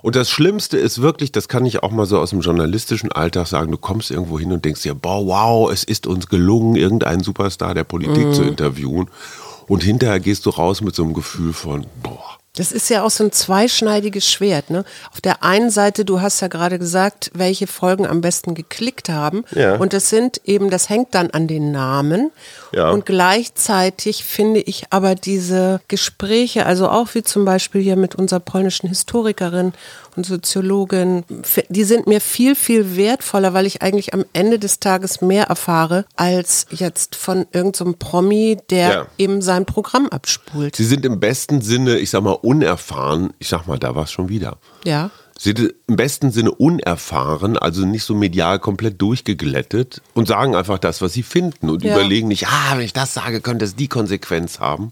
[0.03, 3.47] Und das Schlimmste ist wirklich, das kann ich auch mal so aus dem journalistischen Alltag
[3.47, 7.23] sagen, du kommst irgendwo hin und denkst dir, boah, wow, es ist uns gelungen, irgendeinen
[7.23, 8.33] Superstar der Politik Mhm.
[8.35, 9.09] zu interviewen.
[9.67, 13.11] Und hinterher gehst du raus mit so einem Gefühl von, boah, Das ist ja auch
[13.11, 14.71] so ein zweischneidiges Schwert.
[14.71, 14.85] Ne?
[15.13, 19.45] Auf der einen Seite, du hast ja gerade gesagt, welche Folgen am besten geklickt haben.
[19.51, 19.77] Ja.
[19.77, 22.31] Und das sind eben, das hängt dann an den Namen.
[22.73, 22.91] Ja.
[22.91, 28.41] Und gleichzeitig finde ich aber diese Gespräche, also auch wie zum Beispiel hier mit unserer
[28.41, 29.73] polnischen Historikerin
[30.17, 31.25] und Soziologin,
[31.69, 36.05] die sind mir viel, viel wertvoller, weil ich eigentlich am Ende des Tages mehr erfahre,
[36.15, 39.07] als jetzt von irgendeinem so Promi, der Ja.
[39.19, 40.77] eben sein Programm abspult.
[40.77, 43.33] sie sind im besten Sinne, ich sag mal, unerfahren.
[43.39, 44.59] Ich sag mal, da war es schon wieder.
[44.85, 45.11] Ja.
[45.39, 50.79] Sie sind im besten Sinne unerfahren, also nicht so medial komplett durchgeglättet und sagen einfach
[50.79, 51.95] das, was sie finden und Ja.
[51.95, 54.91] überlegen nicht, ah, wenn ich das sage, könnte es die Konsequenz haben.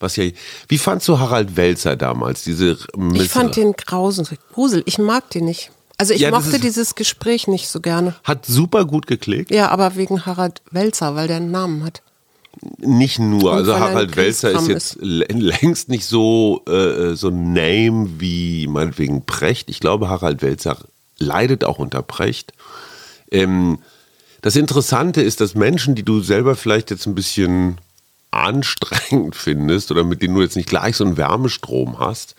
[0.00, 0.24] Was ja,
[0.68, 2.42] wie fandst du Harald Welzer damals?
[2.42, 2.76] Diese
[3.14, 4.82] Ich fand den grausen, Grusel.
[4.86, 5.70] Ich mag den nicht.
[5.96, 8.16] Also ich Ja, mochte ist- dieses Gespräch nicht so gerne.
[8.24, 9.52] hat super gut geklickt.
[9.52, 12.02] Ja, aber wegen Harald Welzer, weil der einen Namen hat.
[12.78, 18.08] Nicht nur, Und also Harald Welzer ist jetzt längst nicht so äh, so ein Name
[18.18, 19.68] wie meinetwegen Precht.
[19.70, 20.78] Ich glaube, Harald Welzer
[21.18, 22.52] leidet auch unter Precht.
[23.30, 23.78] Ähm,
[24.42, 27.78] das Interessante ist, dass Menschen, die du selber vielleicht jetzt ein bisschen
[28.30, 32.34] anstrengend findest oder mit denen du jetzt nicht gleich so einen Wärmestrom hast,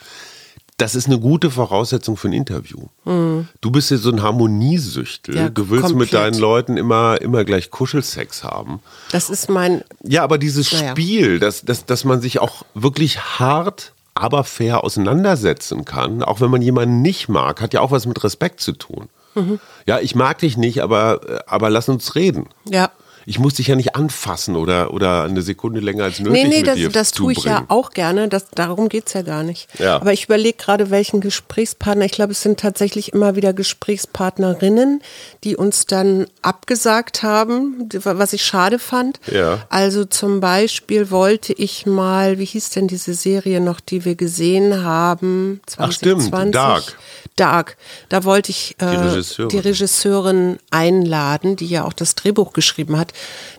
[0.77, 2.87] das ist eine gute Voraussetzung für ein Interview.
[3.05, 5.35] Du bist ja so ein Harmoniesüchtel.
[5.35, 5.41] Mhm.
[5.41, 6.13] Ja, du willst mit komplett.
[6.13, 8.81] deinen Leuten immer, immer gleich Kuschelsex haben.
[9.11, 10.91] Das ist mein, Ja, aber dieses Naja.
[10.91, 16.51] Spiel, dass, dass, dass man sich auch wirklich hart, aber fair auseinandersetzen kann, auch wenn
[16.51, 19.07] man jemanden nicht mag, hat ja auch was mit Respekt zu tun.
[19.35, 19.59] Mhm.
[19.85, 22.47] Ja, ich mag dich nicht, aber, aber lass uns reden.
[22.65, 22.91] ja.
[23.25, 26.63] Ich muss dich ja nicht anfassen oder, oder eine Sekunde länger als nötig Nee, nee,
[26.63, 28.27] das, das tue ich ja auch gerne.
[28.27, 29.67] Das, darum geht's ja gar nicht.
[29.79, 29.95] Ja.
[29.95, 32.05] Aber ich überlege gerade, welchen Gesprächspartner.
[32.05, 35.01] Ich glaube, es sind tatsächlich immer wieder Gesprächspartnerinnen,
[35.43, 39.19] die uns dann abgesagt haben, was ich schade fand.
[39.31, 39.65] Ja.
[39.69, 44.83] Also zum Beispiel wollte ich mal, wie hieß denn diese Serie noch, die wir gesehen
[44.83, 45.61] haben?
[45.77, 46.51] Ach, stimmt, 2020?
[46.53, 46.97] Dark.
[47.35, 47.77] Dark.
[48.07, 49.49] Da wollte ich äh, Regisseurin.
[49.49, 53.11] die Regisseurin einladen, die ja auch das Drehbuch geschrieben hat.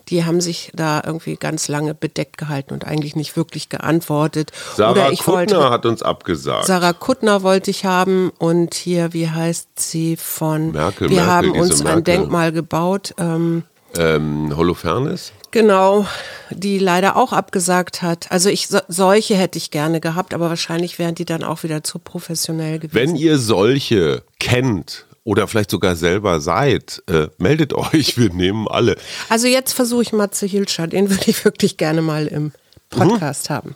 [0.09, 4.51] Die haben sich da irgendwie ganz lange bedeckt gehalten und eigentlich nicht wirklich geantwortet.
[4.75, 6.65] Sarah Kuttner wollte hat uns abgesagt.
[6.65, 11.51] Sarah Kuttner wollte ich haben und hier, wie heißt sie von Merkel, Wir Merkel, haben
[11.51, 12.03] uns ein Merkel.
[12.03, 13.13] Denkmal gebaut.
[13.17, 13.63] Ähm,
[13.95, 15.31] ähm, Holofernes?
[15.51, 16.05] Genau,
[16.49, 18.31] die leider auch abgesagt hat.
[18.31, 21.83] Also ich so, solche hätte ich gerne gehabt, aber wahrscheinlich wären die dann auch wieder
[21.83, 22.95] zu professionell gewesen.
[22.95, 28.95] Wenn ihr solche kennt oder vielleicht sogar selber seid, äh, meldet euch, wir nehmen alle.
[29.27, 32.53] Also jetzt versuche ich Matze Hilscher, den würde ich wirklich gerne mal im
[32.89, 33.75] Podcast haben.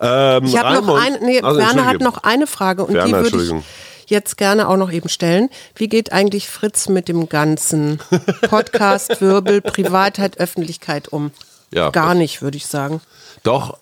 [0.00, 3.32] Ähm, Ich habe noch eine, nee, Also, Werner hat noch eine Frage und Werner, die
[3.32, 3.64] würde ich
[4.06, 5.48] jetzt gerne auch noch eben stellen.
[5.74, 7.98] Wie geht eigentlich Fritz mit dem ganzen
[8.48, 11.32] Podcast, Wirbel, Privatheit, Öffentlichkeit um?
[11.74, 13.00] Ja, Gar nicht, würde ich sagen.
[13.48, 13.78] Doch,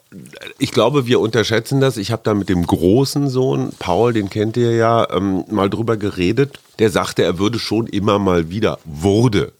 [0.60, 1.96] ich glaube, wir unterschätzen das.
[1.96, 5.96] Ich habe da mit dem großen Sohn, Paul, den kennt ihr ja, ähm, mal drüber
[5.96, 6.60] geredet.
[6.78, 9.52] Der sagte, er würde schon immer mal wieder, wurde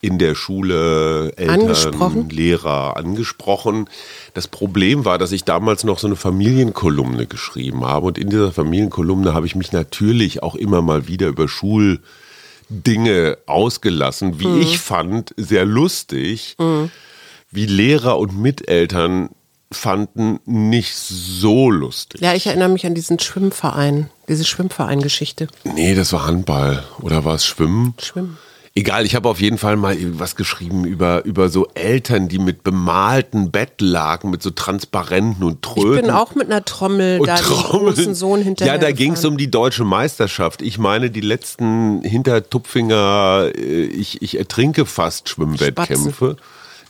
[0.00, 2.30] in der Schule Eltern, Angesprochen?
[2.30, 3.88] Lehrer angesprochen.
[4.34, 8.52] Das Problem war, dass ich damals noch so eine Familienkolumne geschrieben habe und in dieser
[8.52, 15.34] Familienkolumne habe ich mich natürlich auch immer mal wieder über Schuldinge ausgelassen, wie ich fand,
[15.36, 16.56] sehr lustig,
[17.50, 19.30] wie Lehrer und Miteltern
[19.72, 22.20] fanden nicht so lustig.
[22.20, 25.46] Ja, ich erinnere mich an diesen Schwimmverein, diese Schwimmverein-Geschichte.
[25.64, 27.94] Nee, das war Handball oder war es Schwimmen?
[28.00, 28.38] Schwimmen.
[28.76, 32.62] Egal, ich habe auf jeden Fall mal was geschrieben über, über so Eltern, die mit
[32.62, 36.02] bemalten Bettlaken, mit so Transparenten und Ich Tröten.
[36.02, 38.74] bin auch mit einer Trommel und da großen Sohn hinterher.
[38.74, 40.62] Ja, da ging es um die deutsche Meisterschaft.
[40.62, 46.36] Ich meine, die letzten Hintertupfinger, äh, ich, ich ertrinke fast Schwimmwettkämpfe.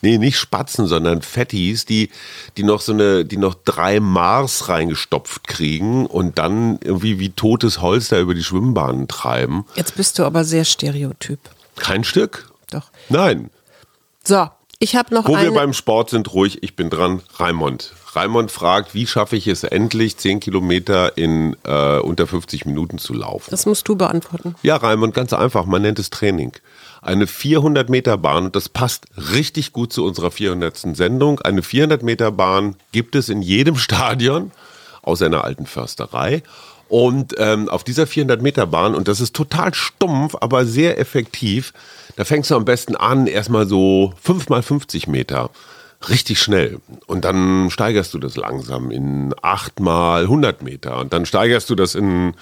[0.01, 2.09] Nee, nicht Spatzen, sondern Fettis, die,
[2.57, 7.81] die noch so eine, die noch drei Mars reingestopft kriegen und dann irgendwie wie totes
[7.81, 9.65] Holz da über die Schwimmbahnen treiben.
[9.75, 11.39] Jetzt bist du aber sehr stereotyp.
[11.75, 12.51] Kein Stück?
[12.71, 12.89] Doch.
[13.09, 13.49] Nein.
[14.23, 14.49] So,
[14.81, 17.21] ich habe noch Wo wir beim Sport sind, ruhig, ich bin dran.
[17.37, 17.93] Raimond.
[18.13, 23.13] Raimond fragt, wie schaffe ich es endlich, 10 Kilometer in äh, unter 50 Minuten zu
[23.13, 23.51] laufen?
[23.51, 24.55] das musst du beantworten.
[24.63, 26.53] Ja, Raimund, ganz einfach, man nennt es Training.
[27.03, 30.95] Eine 400 Meter Bahn, und das passt richtig gut zu unserer 400.
[30.95, 34.51] Sendung, eine 400 Meter Bahn gibt es in jedem Stadion,
[35.03, 36.41] außer einer alten Försterei.
[36.91, 41.71] Und ähm, auf dieser 400 Meter Bahn, und das ist total stumpf, aber sehr effektiv,
[42.17, 45.51] da fängst du am besten an, erstmal so 5 mal 50 Meter.
[46.09, 46.81] Richtig schnell.
[47.07, 50.99] Und dann steigerst du das langsam in 8 mal 100 Meter.
[50.99, 52.33] Und dann steigerst du das in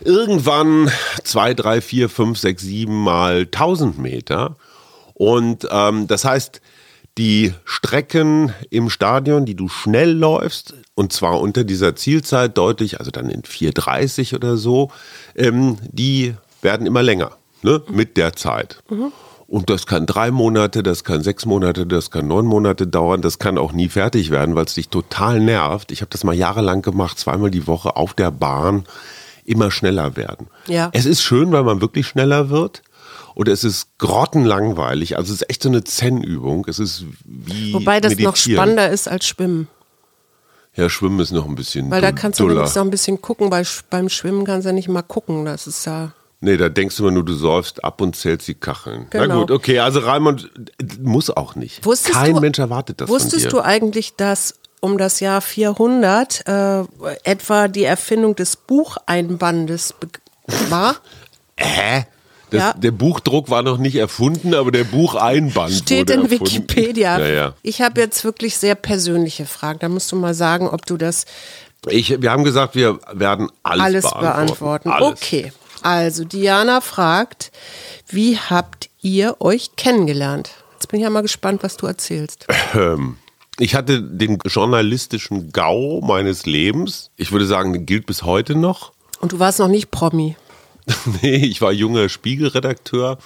[0.00, 0.90] irgendwann
[1.22, 4.56] 2, 3, 4, 5, 6, 7 mal 1000 Meter.
[5.14, 6.60] Und ähm, das heißt,
[7.18, 13.12] die Strecken im Stadion, die du schnell läufst, und zwar unter dieser Zielzeit deutlich, also
[13.12, 14.90] dann in 4,30 oder so,
[15.36, 17.32] ähm, die werden immer länger
[17.62, 18.82] ne, mit der Zeit.
[19.46, 23.38] Und das kann drei Monate, das kann sechs Monate, das kann neun Monate dauern, das
[23.38, 25.92] kann auch nie fertig werden, weil es dich total nervt.
[25.92, 28.86] Ich habe das mal jahrelang gemacht, zweimal die Woche auf der Bahn,
[29.44, 30.48] immer schneller werden.
[30.66, 30.88] Ja.
[30.92, 32.82] Es ist schön, weil man wirklich schneller wird.
[33.34, 35.18] Und es ist grottenlangweilig.
[35.18, 36.64] Also es ist echt so eine Zen-Übung.
[36.68, 38.56] Es ist wie Wobei das noch Meditieren.
[38.56, 39.68] spannender ist als Schwimmen.
[40.76, 43.48] Ja, Schwimmen ist noch ein bisschen Weil da kannst du noch ein bisschen gucken.
[43.50, 45.46] Bei, beim Schwimmen kannst du ja nicht mal gucken.
[45.46, 46.12] Das ist ja.
[46.40, 49.06] Nee, da denkst du immer nur, du säufst ab und zählst die Kacheln.
[49.12, 49.40] Na Genau.
[49.40, 51.84] gut, okay, also Raimund äh, muss auch nicht.
[51.86, 56.84] Wusstest Kein du, Mensch erwartet das Wusstest du eigentlich, dass um das Jahr 400 äh,
[57.24, 59.94] etwa die Erfindung des Bucheinbandes
[60.68, 60.96] war?
[61.56, 62.04] Hä?
[62.50, 62.72] Das, Ja.
[62.74, 66.30] Der Buchdruck war noch nicht erfunden, aber der Bucheinband Steht in erfunden.
[66.44, 67.18] Wikipedia.
[67.18, 67.54] Ja, ja.
[67.62, 69.78] Ich habe jetzt wirklich sehr persönliche Fragen.
[69.80, 71.24] Da musst du mal sagen, ob du das
[71.88, 74.88] Ich, wir haben gesagt, wir werden alles, alles beantworten.
[74.88, 74.90] beantworten.
[74.90, 75.22] Alles.
[75.22, 75.52] Okay.
[75.82, 77.50] Also Diana fragt,
[78.08, 80.50] wie habt ihr euch kennengelernt?
[80.74, 82.46] Jetzt bin ich ja mal gespannt, was du erzählst.
[82.74, 83.16] Ähm,
[83.58, 87.10] Ich hatte den journalistischen Gau meines Lebens.
[87.16, 88.92] Ich würde sagen, gilt bis heute noch.
[89.20, 90.36] Und du warst noch nicht Promi.
[91.22, 93.18] Nee, ich war junger Spiegelredakteur.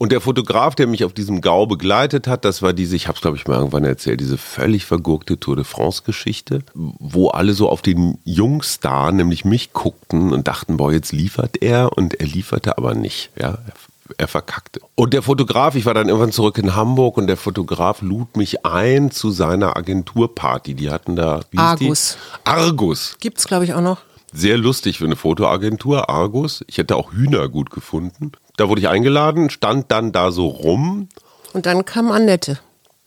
[0.00, 3.16] Und der Fotograf, der mich auf diesem Gau begleitet hat, das war diese, ich habe
[3.16, 7.68] es glaube ich mal irgendwann erzählt, diese völlig vergurkte Tour de France-Geschichte, wo alle so
[7.68, 12.78] auf den Jungstar, nämlich mich, guckten und dachten, boah, jetzt liefert er und er lieferte
[12.78, 13.28] aber nicht.
[13.38, 13.74] Ja, er,
[14.16, 14.80] er verkackte.
[14.94, 18.64] Und der Fotograf, ich war dann irgendwann zurück in Hamburg und der Fotograf lud mich
[18.64, 20.72] ein zu seiner Agenturparty.
[20.72, 22.16] Die hatten da wie Argus.
[22.16, 22.46] Die?
[22.48, 23.16] Argus.
[23.20, 23.98] Gibt's, glaube ich, auch noch.
[24.32, 26.64] Sehr lustig für eine Fotoagentur, Argus.
[26.68, 28.32] Ich hätte auch Hühner gut gefunden.
[28.56, 31.08] Da wurde ich eingeladen, stand dann da so rum.
[31.52, 32.60] Und dann kam Annette.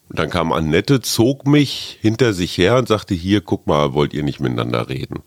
[0.10, 4.14] Und dann kam Annette, zog mich hinter sich her und sagte, hier, guck mal, wollt
[4.14, 5.24] ihr nicht miteinander reden?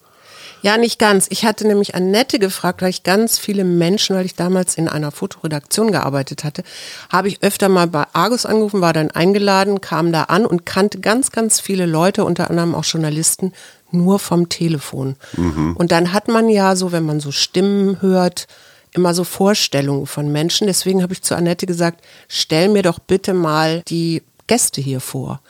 [0.66, 1.28] Ja, nicht ganz.
[1.30, 5.12] Ich hatte nämlich Annette gefragt, weil ich ganz viele Menschen, weil ich damals in einer
[5.12, 6.64] Fotoredaktion gearbeitet hatte,
[7.08, 10.98] habe ich öfter mal bei Argus angerufen, war dann eingeladen, kam da an und kannte
[10.98, 13.52] ganz, ganz viele Leute, unter anderem auch Journalisten,
[13.92, 15.14] nur vom Telefon.
[15.76, 18.48] Und dann hat man ja so, wenn man so Stimmen hört,
[18.92, 20.66] immer so Vorstellungen von Menschen.
[20.66, 25.40] Deswegen habe ich zu Annette gesagt, stell mir doch bitte mal die Gäste hier vor.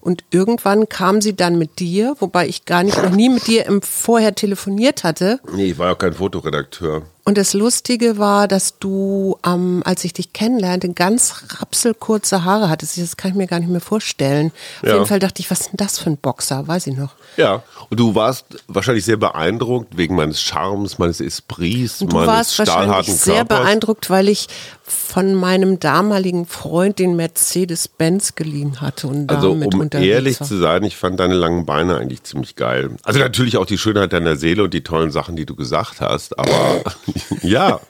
[0.00, 3.66] Und irgendwann kam sie dann mit dir, wobei ich gar nicht noch nie mit dir
[3.66, 5.40] im Vorher telefoniert hatte.
[5.52, 7.02] Nee, ich war ja kein Fotoredakteur.
[7.26, 12.98] Und das Lustige war, dass du, ähm, als ich dich kennenlernte, ganz rapselkurze Haare hattest.
[12.98, 14.52] Das kann ich mir gar nicht mehr vorstellen.
[14.82, 14.94] Auf Ja.
[14.94, 16.68] jeden Fall dachte ich, was ist denn das für ein Boxer?
[16.68, 17.14] Weiß ich noch.
[17.38, 17.62] Ja.
[17.88, 22.58] Und du warst wahrscheinlich sehr beeindruckt wegen meines Charmes, meines Esprits, Und du meines warst
[22.58, 23.58] wahrscheinlich sehr Körpers.
[23.60, 24.46] beeindruckt, weil ich
[24.86, 30.46] von meinem damaligen Freund den Mercedes-Benz geliehen hatte und Also damit um ehrlich war.
[30.46, 32.90] zu sein, ich fand deine langen Beine eigentlich ziemlich geil.
[33.02, 36.38] Also natürlich auch die Schönheit deiner Seele und die tollen Sachen, die du gesagt hast,
[36.38, 36.82] aber
[37.42, 37.80] ja.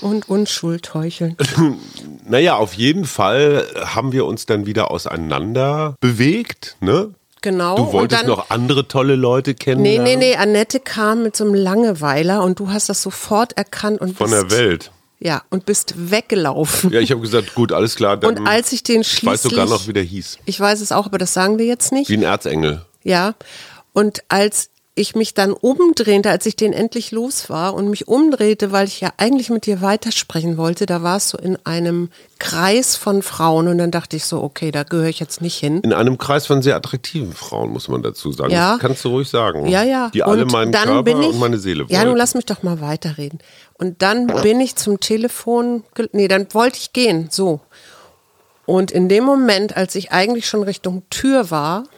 [0.00, 1.36] Und Unschuld heucheln.
[2.28, 7.14] Naja, auf jeden Fall haben wir uns dann wieder auseinander bewegt, ne?
[7.40, 7.76] Genau.
[7.76, 10.02] Du wolltest dann, noch andere tolle Leute Nee, kennenlernen.
[10.02, 14.16] nee, nee, Annette kam mit so einem Langeweiler und du hast das sofort erkannt und
[14.18, 14.90] Von bist, der Welt.
[15.20, 16.90] Ja, und bist weggelaufen.
[16.92, 18.16] Ja, ich habe gesagt, gut, alles klar.
[18.16, 20.38] Dann Und als ich den ich weiß schließlich, sogar noch, wie der hieß.
[20.46, 22.10] ich weiß es auch, aber das sagen wir jetzt nicht.
[22.10, 22.84] Wie ein Erzengel.
[23.04, 23.34] Ja.
[23.92, 28.72] Und als ich mich dann umdrehte, als ich den endlich los war und mich umdrehte,
[28.72, 33.20] weil ich ja eigentlich mit dir weitersprechen wollte, da warst du in einem Kreis von
[33.22, 35.80] Frauen und dann dachte ich so, okay, da gehöre ich jetzt nicht hin.
[35.82, 38.50] In einem Kreis von sehr attraktiven Frauen, muss man dazu sagen.
[38.50, 38.72] Ja.
[38.72, 39.66] Das kannst du ruhig sagen.
[39.66, 40.10] Ja, ja.
[40.14, 42.08] Die alle und meinen dann Körper bin ich, und meine Seele Ja, wollen.
[42.08, 43.38] nun lass mich doch mal weiterreden.
[43.74, 47.60] Und dann bin ich zum Telefon, nee, dann wollte ich gehen, so.
[48.64, 51.90] Und in dem Moment, als ich eigentlich schon Richtung Tür war, Ja.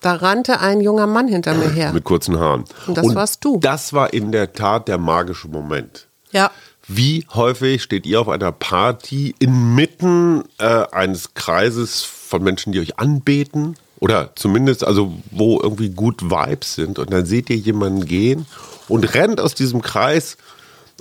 [0.00, 1.92] Da rannte ein junger Mann hinter mir her.
[1.92, 2.64] Mit kurzen Haaren.
[2.86, 3.58] Und das warst du.
[3.58, 6.06] Das war in der Tat der magische Moment.
[6.30, 6.50] Ja.
[6.86, 12.98] Wie häufig steht ihr auf einer Party inmitten äh, eines Kreises von Menschen, die euch
[12.98, 13.76] anbeten?
[14.00, 18.46] Oder zumindest, also wo irgendwie gut Vibes sind und dann seht ihr jemanden gehen
[18.86, 20.36] und rennt aus diesem Kreis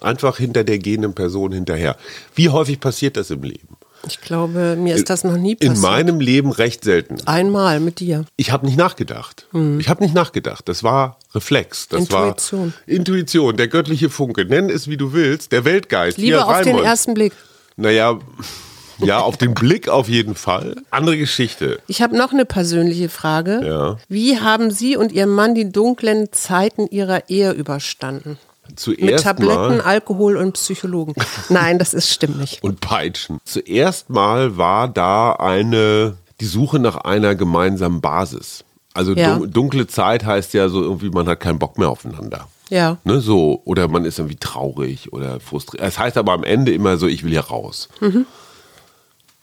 [0.02, 1.96] einfach hinter der gehenden Person hinterher.
[2.34, 3.78] Wie häufig passiert das im Leben?
[4.08, 5.76] Ich glaube, mir ist das noch nie passiert.
[5.76, 7.18] In meinem Leben recht selten.
[7.26, 8.26] Einmal mit dir.
[8.36, 9.48] Ich habe nicht nachgedacht.
[9.80, 10.68] Ich habe nicht nachgedacht.
[10.70, 11.88] Das war Reflex.
[11.88, 12.06] Das Hm.
[12.06, 12.62] Intuition.
[12.68, 14.46] war Intuition, der göttliche Funke.
[14.46, 16.18] Nenn es wie du willst, der Weltgeist.
[16.18, 17.34] Liebe Hier, auf den ersten Blick.
[17.76, 18.20] Naja,
[19.00, 20.76] ja, auf den Blick auf jeden Fall.
[20.90, 21.80] Andere Geschichte.
[21.88, 23.62] Ich habe noch eine persönliche Frage.
[23.64, 23.98] Ja.
[24.10, 28.38] Wie haben Sie und Ihr Mann die dunklen Zeiten Ihrer Ehe überstanden?
[28.70, 31.14] Mit Zuerst Tabletten, mal Alkohol und Psychologen.
[31.50, 32.64] Nein, das ist stimmt nicht.
[32.64, 33.40] und Peitschen.
[33.46, 38.64] Zuerst mal war da eine die Suche nach einer gemeinsamen Basis.
[38.94, 39.38] Also Ja.
[39.38, 42.48] dun dunkle Zeit heißt ja so irgendwie, man hat keinen Bock mehr aufeinander.
[42.70, 42.98] Ja.
[43.06, 45.84] Ne, so, oder man ist irgendwie traurig oder frustriert.
[45.84, 47.88] Es heißt aber am Ende immer so, ich will hier raus.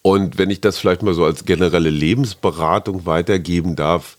[0.02, 4.18] Und wenn ich das vielleicht mal so als generelle Lebensberatung weitergeben darf,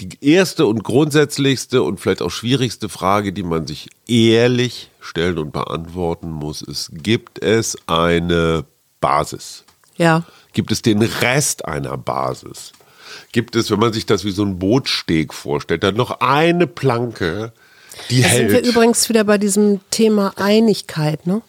[0.00, 5.52] die erste und grundsätzlichste und vielleicht auch schwierigste Frage, die man sich ehrlich stellen und
[5.52, 8.64] beantworten muss, ist, gibt es eine
[9.00, 9.64] Basis?
[9.96, 10.24] Ja.
[10.52, 12.72] Gibt es den Rest einer Basis?
[13.32, 17.52] Gibt es, wenn man sich das wie so ein Bootsteg vorstellt, dann noch eine Planke,
[18.08, 18.52] die Da sind hält?
[18.52, 21.42] wir übrigens wieder bei diesem Thema Einigkeit, ne?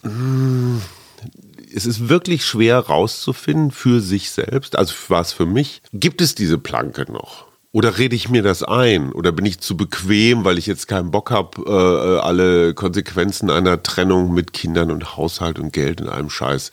[1.74, 6.34] es ist wirklich schwer rauszufinden für sich selbst, also war es für mich, gibt es
[6.34, 7.46] diese Planke noch?
[7.74, 9.12] Oder rede ich mir das ein?
[9.12, 13.82] Oder bin ich zu bequem, weil ich jetzt keinen Bock habe, äh, alle Konsequenzen einer
[13.82, 16.70] Trennung mit Kindern und Haushalt und Geld und allem Scheiß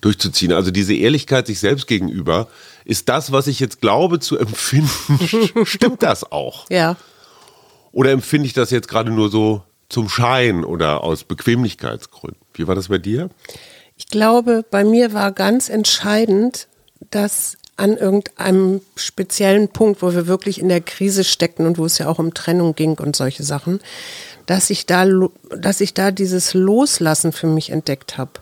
[0.00, 0.52] durchzuziehen?
[0.52, 2.46] Also diese Ehrlichkeit sich selbst gegenüber,
[2.84, 5.18] ist das, was ich jetzt glaube zu empfinden,
[5.66, 6.70] stimmt das auch?
[6.70, 6.96] Ja.
[7.90, 12.40] Oder empfinde ich das jetzt gerade nur so zum Schein oder aus Bequemlichkeitsgründen?
[12.54, 13.30] Wie war das bei dir?
[13.96, 16.68] Ich glaube, bei mir war ganz entscheidend,
[17.10, 21.98] dass an irgendeinem speziellen Punkt, wo wir wirklich in der Krise steckten und wo es
[21.98, 23.80] ja auch um Trennung ging und solche Sachen,
[24.46, 25.06] dass ich da,
[25.56, 28.32] dass ich da dieses Loslassen für mich entdeckt habe.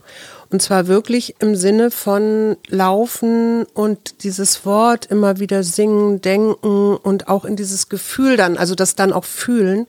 [0.50, 7.26] Und zwar wirklich im Sinne von Laufen und dieses Wort immer wieder singen, denken und
[7.26, 9.88] auch in dieses Gefühl dann, also das dann auch fühlen.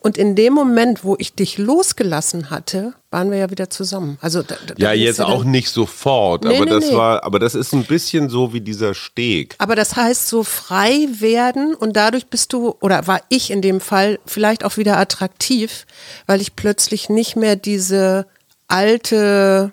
[0.00, 4.18] Und in dem Moment, wo ich dich losgelassen hatte, waren wir ja wieder zusammen.
[4.20, 6.96] Also da, da Ja, jetzt dann- auch nicht sofort, Nee, aber nee, das nee.
[6.96, 9.56] war, aber das ist ein bisschen so wie dieser Steg.
[9.58, 13.80] Aber das heißt, so frei werden und dadurch bist du, oder war ich in dem
[13.80, 15.86] Fall vielleicht auch wieder attraktiv,
[16.26, 18.26] weil ich plötzlich nicht mehr diese
[18.68, 19.72] alte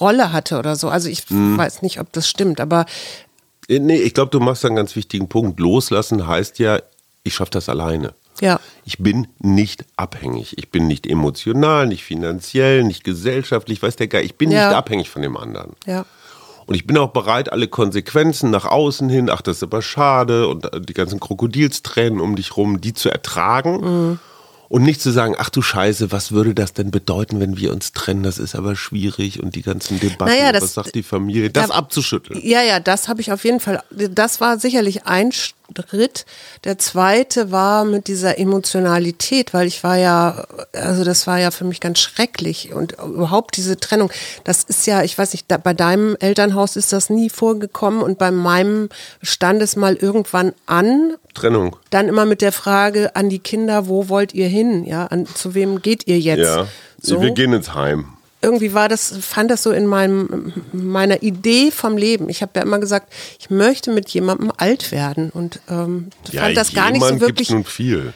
[0.00, 0.88] Rolle hatte oder so.
[0.88, 1.56] Also ich Mhm.
[1.58, 2.86] weiß nicht, ob das stimmt, aber
[3.68, 5.60] Äh, Nee, ich glaube, du machst einen ganz wichtigen Punkt.
[5.60, 6.80] Loslassen heißt ja,
[7.22, 8.14] ich schaffe das alleine.
[8.40, 8.60] Ja.
[8.84, 10.56] Ich bin nicht abhängig.
[10.58, 14.24] Ich bin nicht emotional, nicht finanziell, nicht gesellschaftlich, weiß der Geil.
[14.24, 14.68] Ich bin Ja.
[14.68, 15.72] nicht abhängig von dem anderen.
[15.86, 16.04] Ja.
[16.66, 20.46] Und ich bin auch bereit, alle Konsequenzen nach außen hin, ach, das ist aber schade,
[20.46, 23.80] und äh, die ganzen Krokodilstränen um dich rum, die zu ertragen.
[24.10, 24.18] Mhm.
[24.68, 27.90] Und nicht zu sagen, ach du Scheiße, was würde das denn bedeuten, wenn wir uns
[27.90, 28.22] trennen?
[28.22, 31.70] Das ist aber schwierig und die ganzen Debatten, Naja, das- was sagt die Familie, das
[31.70, 32.40] da- abzuschütteln.
[32.44, 33.82] Ja, ja, das habe ich auf jeden Fall.
[33.90, 35.32] Das war sicherlich ein
[35.76, 36.26] Schritt.
[36.64, 41.64] Der zweite war mit dieser Emotionalität, weil ich war ja, also das war ja für
[41.64, 44.10] mich ganz schrecklich und überhaupt diese Trennung.
[44.44, 48.18] Das ist ja, ich weiß nicht, da, bei deinem Elternhaus ist das nie vorgekommen und
[48.18, 48.88] bei meinem
[49.22, 51.14] stand es mal irgendwann an.
[51.34, 51.76] Trennung.
[51.90, 54.84] Dann immer mit der Frage an die Kinder, wo wollt ihr hin?
[54.84, 56.40] Ja, an, zu wem geht ihr jetzt?
[56.40, 56.66] Ja,
[57.00, 58.16] So wir gehen ins Heim.
[58.42, 62.28] Irgendwie war das, fand das so in meinem, meiner Idee vom Leben.
[62.28, 66.72] Ich habe ja immer gesagt, ich möchte mit jemandem alt werden und ähm, fand das
[66.72, 67.50] gar nicht so jemand gibt's wirklich.
[67.50, 68.12] nun viel.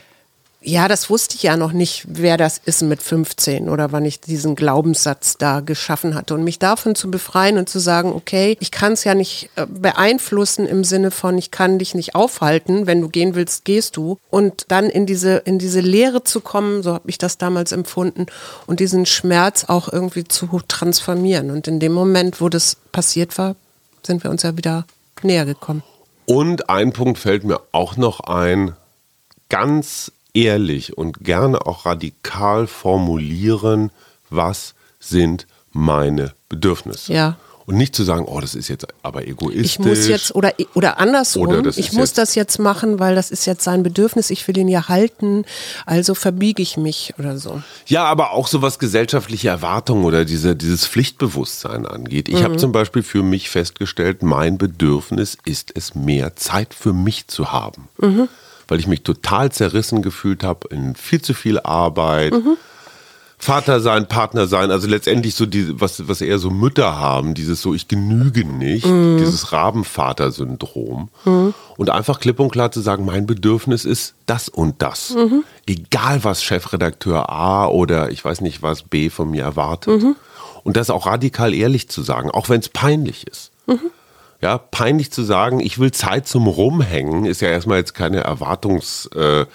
[0.67, 4.21] Ja, das wusste ich ja noch nicht, wer das ist mit 15 oder wann ich
[4.21, 6.33] diesen Glaubenssatz da geschaffen hatte.
[6.33, 9.67] Und mich davon zu befreien und zu sagen, okay, ich kann es ja nicht äh,
[9.67, 14.17] beeinflussen im Sinne von, ich kann dich nicht aufhalten, wenn du gehen willst, gehst du.
[14.31, 18.25] Und dann in diese, in diese Leere zu kommen, so habe ich das damals empfunden,
[18.67, 21.51] und diesen Schmerz auch irgendwie zu transformieren.
[21.51, 23.55] Und in dem Moment, wo das passiert war,
[24.03, 24.87] sind wir uns ja wieder
[25.23, 25.83] näher gekommen.
[26.25, 28.75] Und ein Punkt fällt mir auch noch ein,
[29.51, 33.91] ganz ehrlich und gerne auch radikal formulieren,
[34.31, 37.13] was sind meine Bedürfnisse.
[37.13, 37.37] Ja.
[37.67, 39.65] Und nicht zu sagen, oh, das ist jetzt aber egoistisch.
[39.65, 43.31] Ich muss jetzt, oder, oder andersrum, Oder ich muss jetzt- das jetzt machen, weil das
[43.31, 45.47] ist jetzt sein Bedürfnis, ich will ihn ja halten,
[45.87, 47.63] also verbiege ich mich oder so.
[47.87, 52.29] Ja, aber auch so was gesellschaftliche Erwartungen oder diese, dieses Pflichtbewusstsein angeht.
[52.29, 52.45] Ich Mhm.
[52.45, 57.51] habe zum Beispiel für mich festgestellt, mein Bedürfnis ist es, mehr Zeit für mich zu
[57.51, 57.89] haben.
[57.99, 58.29] Mhm.
[58.69, 62.33] Weil ich mich total zerrissen gefühlt habe in viel zu viel Arbeit.
[62.33, 62.57] Mhm.
[63.37, 67.61] Vater sein, Partner sein, also letztendlich so die, was, was eher so Mütter haben, dieses
[67.61, 69.19] so, ich genüge nicht, Mhm.
[69.19, 71.11] dieses Rabenvater-Syndrom.
[71.77, 75.11] Und einfach klipp und klar zu sagen, mein Bedürfnis ist das und das.
[75.11, 75.45] Mhm.
[75.67, 80.03] Egal was Chefredakteur A oder ich weiß nicht was B von mir erwartet.
[80.03, 80.17] Mhm.
[80.63, 83.51] Und das auch radikal ehrlich zu sagen, auch wenn es peinlich ist.
[84.45, 89.49] Ja, peinlich zu sagen, ich will Zeit zum Rumhängen, ist ja erstmal jetzt keine Erwartungshaltung,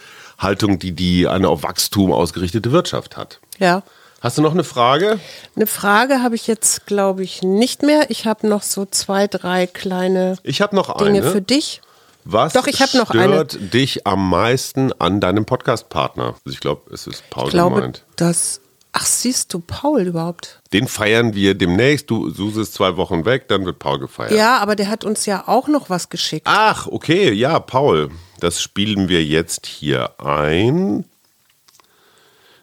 [0.74, 3.40] äh, die die eine auf Wachstum ausgerichtete Wirtschaft hat.
[3.60, 3.84] Ja.
[4.20, 5.20] Hast du noch eine Frage?
[5.56, 8.10] Eine Frage habe ich jetzt, glaube ich, nicht mehr.
[8.10, 11.32] Ich habe noch so zwei, drei kleine Ich habe noch Dinge eine.
[11.32, 11.82] für dich.
[12.26, 13.24] Was Doch, ich noch eine.
[13.46, 16.34] stört dich am meisten an deinem Podcast-Partner?
[16.44, 18.06] Also ich glaube, es ist Paul Ich glaube, gemeint.
[18.16, 18.60] dass.
[19.02, 20.60] Ach, siehst du Paul überhaupt?
[20.74, 22.10] Den feiern wir demnächst.
[22.10, 24.34] Du Suse ist zwei Wochen weg, dann wird Paul gefeiert.
[24.34, 26.46] Ja, aber der hat uns ja auch noch was geschickt.
[26.50, 28.12] Ach, okay, ja, Paul.
[28.42, 31.06] Das spielen wir jetzt hier ein.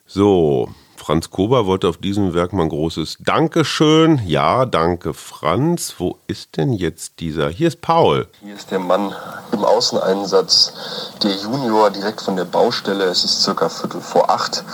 [0.07, 4.21] So, Franz Kober wollte auf diesem Werk mal ein großes Dankeschön.
[4.27, 5.95] Ja, danke, Franz.
[5.99, 7.49] Wo ist denn jetzt dieser?
[7.49, 8.29] Hier ist Paul.
[8.43, 9.15] Hier ist der Mann
[9.53, 10.73] im Außeneinsatz,
[11.23, 13.05] der Junior direkt von der Baustelle.
[13.05, 14.65] Es ist circa Viertel vor acht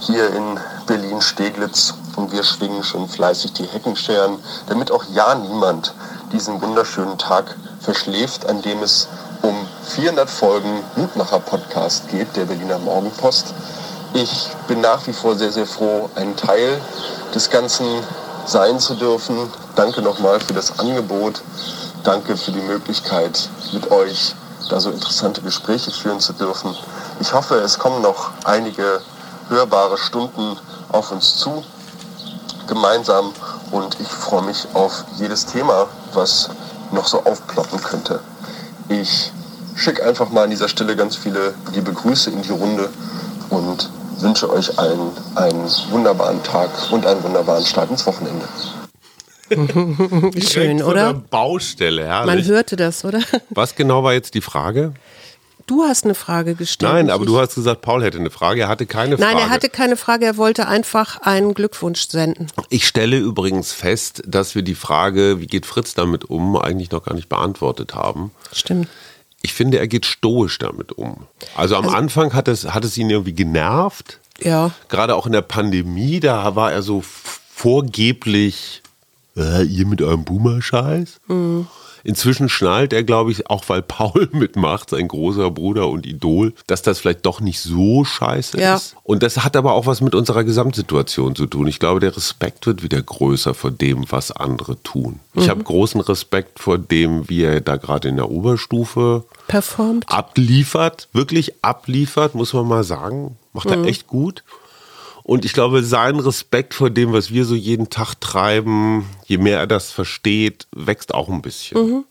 [0.00, 0.58] hier in
[0.92, 4.36] Berlin-Steglitz und wir schwingen schon fleißig die Heckenscheren,
[4.66, 5.94] damit auch ja niemand
[6.32, 9.08] diesen wunderschönen Tag verschläft, an dem es
[9.40, 9.54] um
[9.86, 13.54] 400 Folgen Mutmacher-Podcast geht, der Berliner Morgenpost.
[14.12, 16.78] Ich bin nach wie vor sehr, sehr froh, ein Teil
[17.34, 17.86] des Ganzen
[18.44, 19.48] sein zu dürfen.
[19.74, 21.40] Danke nochmal für das Angebot.
[22.04, 24.34] Danke für die Möglichkeit, mit euch
[24.68, 26.76] da so interessante Gespräche führen zu dürfen.
[27.18, 29.00] Ich hoffe, es kommen noch einige
[29.48, 30.58] hörbare Stunden
[30.92, 31.64] auf uns zu,
[32.68, 33.32] gemeinsam.
[33.70, 36.50] Und ich freue mich auf jedes Thema, was
[36.92, 38.20] noch so aufploppen könnte.
[38.88, 39.32] Ich
[39.76, 42.90] schicke einfach mal an dieser Stelle ganz viele liebe Grüße in die Runde
[43.50, 48.46] und wünsche euch allen einen wunderbaren Tag und einen wunderbaren Start ins Wochenende.
[50.40, 51.12] Schön, oder?
[51.12, 52.48] der Baustelle, Man herrlich.
[52.48, 53.20] hörte das, oder?
[53.50, 54.94] Was genau war jetzt die Frage?
[55.66, 56.92] Du hast eine Frage gestellt.
[56.92, 58.62] Nein, aber du hast gesagt, Paul hätte eine Frage.
[58.62, 59.40] Er hatte keine Nein, Frage.
[59.40, 62.48] er hatte keine Frage, er wollte einfach einen Glückwunsch senden.
[62.68, 67.04] Ich stelle übrigens fest, dass wir die Frage, wie geht Fritz damit um, eigentlich noch
[67.04, 68.32] gar nicht beantwortet haben.
[68.52, 68.88] Stimmt.
[69.42, 71.26] Ich finde, er geht stoisch damit um.
[71.56, 74.18] Also am Anfang hat es, hat es ihn irgendwie genervt.
[74.40, 74.70] Ja.
[74.88, 77.02] Gerade auch in der Pandemie, da war er so
[77.54, 78.82] vorgeblich,
[79.36, 81.20] äh, ihr mit eurem Boomer-Scheiß.
[81.26, 81.66] Mhm.
[82.04, 86.82] Inzwischen schnallt er, glaube ich, auch weil Paul mitmacht, sein großer Bruder und Idol, dass
[86.82, 88.74] das vielleicht doch nicht so scheiße Ja.
[88.76, 88.94] ist.
[89.04, 91.66] Und das hat aber auch was mit unserer Gesamtsituation zu tun.
[91.66, 95.20] Ich glaube, der Respekt wird wieder größer vor dem, was andere tun.
[95.34, 100.04] Ich habe großen Respekt vor dem, wie er da gerade in der Oberstufe Performt.
[100.10, 103.36] abliefert, wirklich abliefert, muss man mal sagen.
[103.52, 103.72] Macht Mhm.
[103.72, 104.44] er echt gut.
[105.22, 109.58] Und ich glaube, sein Respekt vor dem, was wir so jeden Tag treiben, je mehr
[109.58, 112.04] er das versteht, wächst auch ein bisschen.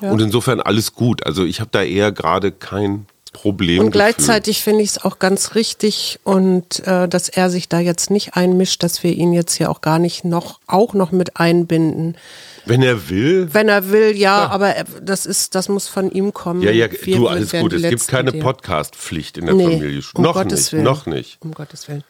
[0.00, 0.08] Mhm.
[0.08, 1.24] Und insofern alles gut.
[1.24, 3.84] Also ich habe da eher gerade kein Problem.
[3.84, 8.10] Und gleichzeitig finde ich es auch ganz richtig und äh, dass er sich da jetzt
[8.10, 12.16] nicht einmischt, dass wir ihn jetzt hier auch gar nicht noch auch noch mit einbinden.
[12.64, 13.48] Wenn er will.
[13.52, 16.62] Wenn er will, ja, aber er, das ist, das muss von ihm kommen.
[16.62, 17.74] Ja, ja, Wir du, alles gut.
[17.74, 20.02] Es gibt keine Podcast-Pflicht in der Nee, Familie.
[20.14, 20.84] um noch Gottes nicht, Willen.
[20.84, 21.38] noch nicht.
[21.40, 22.04] Um Gottes Willen.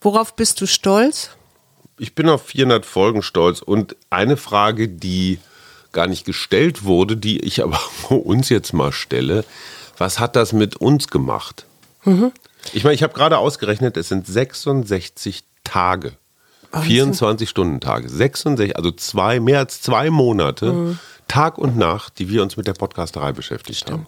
[0.00, 1.30] Worauf bist du stolz?
[1.98, 5.38] Ich bin auf 400 Folgen stolz und eine Frage, die
[5.92, 7.78] gar nicht gestellt wurde, die ich aber
[8.08, 9.44] uns jetzt mal stelle,
[9.98, 11.66] was hat das mit uns gemacht?
[12.04, 12.32] Mhm.
[12.72, 16.12] Ich meine, ich habe gerade ausgerechnet, es sind 66 Tage.
[16.72, 18.08] 24-Stunden-Tage.
[18.08, 20.98] 66, also zwei, mehr als zwei Monate, Mhm.
[21.28, 24.06] Tag und Nacht, die wir uns mit der Podcasterei beschäftigt haben.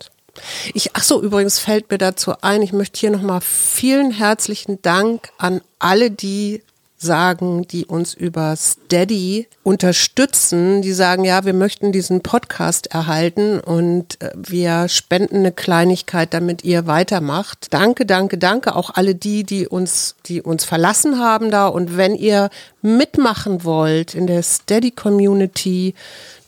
[0.73, 5.31] Ich, ach so, übrigens fällt mir dazu ein, ich möchte hier nochmal vielen herzlichen Dank
[5.39, 6.63] an alle, die
[7.05, 14.21] sagen, die uns über Steady unterstützen, die sagen, ja, wir möchten diesen Podcast erhalten und
[14.21, 17.69] äh, wir spenden eine Kleinigkeit, damit ihr weitermacht.
[17.71, 18.75] Danke, danke, danke.
[18.75, 21.69] Auch alle die, die uns, die uns verlassen haben da.
[21.69, 22.51] Und wenn ihr
[22.83, 25.95] mitmachen wollt in der Steady Community,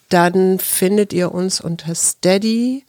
[0.09, 2.86] dann findet ihr uns unter Steady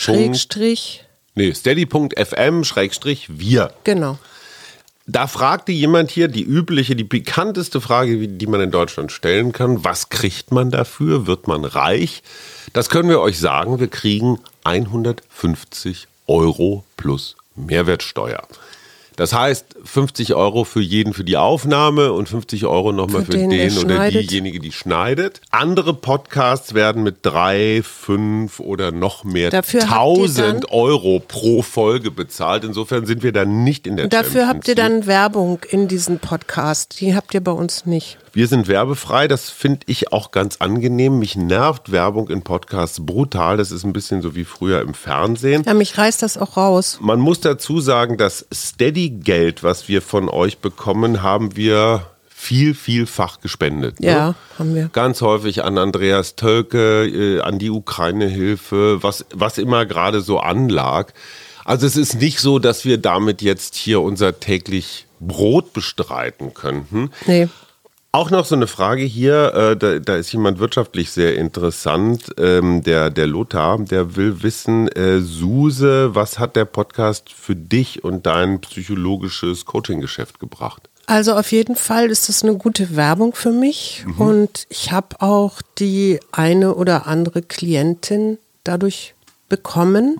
[0.00, 1.04] Schrägstrich.
[1.34, 3.72] Nee, steady.fm Schrägstrich wir.
[3.84, 4.18] Genau.
[5.06, 9.84] Da fragte jemand hier die übliche, die pikanteste Frage, die man in Deutschland stellen kann.
[9.84, 11.26] Was kriegt man dafür?
[11.26, 12.22] Wird man reich?
[12.72, 13.78] Das können wir euch sagen.
[13.78, 18.46] Wir kriegen 150 Euro plus Mehrwertsteuer.
[19.20, 23.38] Das heißt 50 Euro für jeden für die Aufnahme und 50 Euro nochmal für, Für
[23.38, 24.30] den, den, der oder schneidet.
[24.30, 25.42] diejenige, die schneidet.
[25.50, 31.20] Andere Podcasts werden mit drei, fünf oder noch mehr Dafür habt ihr 1000 dann- Euro
[31.20, 32.64] pro Folge bezahlt.
[32.64, 36.98] Insofern sind wir dann nicht in der dafür habt ihr dann Werbung in diesem Podcast.
[37.02, 38.16] Die habt ihr bei uns nicht.
[38.32, 41.18] Wir sind werbefrei, das finde ich auch ganz angenehm.
[41.18, 43.56] Mich nervt Werbung in Podcasts brutal.
[43.56, 45.64] Das ist ein bisschen so wie früher im Fernsehen.
[45.66, 46.98] Ja, mich reißt das auch raus.
[47.00, 53.40] Man muss dazu sagen, das Steady-Geld, was wir von euch bekommen, haben wir viel, vielfach
[53.40, 53.96] gespendet.
[54.00, 54.34] Ja, ne?
[54.58, 54.90] haben wir.
[54.92, 61.12] Ganz häufig an Andreas Tölke, äh, an die Ukraine-Hilfe, was, was immer gerade so anlag.
[61.64, 67.10] Also es ist nicht so, dass wir damit jetzt hier unser täglich Brot bestreiten könnten.
[67.26, 67.48] Nee.
[68.12, 72.82] Auch noch so eine Frage hier, äh, da, da ist jemand wirtschaftlich sehr interessant, ähm,
[72.82, 78.26] der, der Lothar, der will wissen, äh, Suse, was hat der Podcast für dich und
[78.26, 80.88] dein psychologisches Coaching-Geschäft gebracht?
[81.06, 85.62] Also auf jeden Fall ist das eine gute Werbung für mich und ich habe auch
[85.78, 89.14] die eine oder andere Klientin dadurch
[89.48, 90.16] bekommen.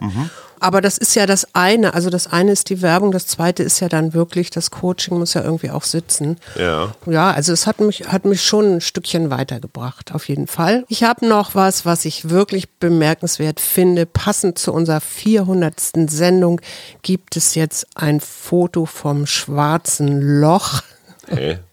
[0.61, 1.95] Aber das ist ja das eine.
[1.95, 5.35] Also das eine ist die Werbung, das zweite ist ja dann wirklich, das Coaching muss
[5.35, 6.37] ja irgendwie auch sitzen.
[6.59, 6.95] Ja.
[7.07, 10.85] Ja, also es hat mich, hat mich schon ein Stückchen weitergebracht, auf jeden Fall.
[10.89, 14.07] Ich habe noch was, was ich wirklich bemerkenswert finde.
[14.07, 15.81] Passend zu unserer 400.
[16.11, 16.61] Sendung
[17.03, 20.83] gibt es jetzt ein Foto vom schwarzen Loch.
[21.29, 21.59] Hä?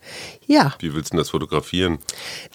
[0.49, 1.97] Ja, Wie willst du das fotografieren?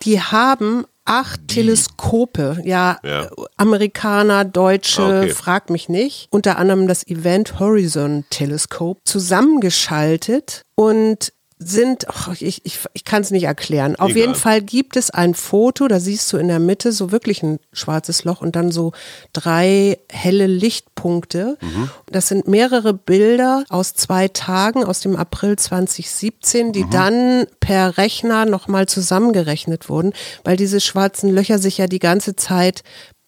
[0.03, 3.29] die haben acht Teleskope, ja, Ja.
[3.57, 5.31] Amerikaner, Deutsche, Ah, okay.
[5.31, 11.33] frag mich nicht, unter anderem das Event Horizon Teleskop zusammengeschaltet und
[11.69, 13.97] sind, ach, ich, ich, ich kann es nicht erklären.
[13.97, 14.21] Auf Egal.
[14.21, 17.59] jeden Fall gibt es ein Foto, da siehst du in der Mitte so wirklich ein
[17.73, 18.93] schwarzes Loch und dann so
[19.33, 21.59] drei helle Lichtpunkte.
[21.61, 21.91] Mhm.
[22.11, 28.45] Das sind mehrere Bilder aus zwei Tagen aus dem April 2017, die dann per Rechner
[28.47, 30.13] nochmal zusammengerechnet wurden,
[30.45, 32.83] weil diese schwarzen Löcher sich ja die ganze Zeit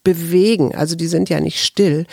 [0.05, 0.74] bewegen.
[0.74, 2.07] Also die sind ja nicht still.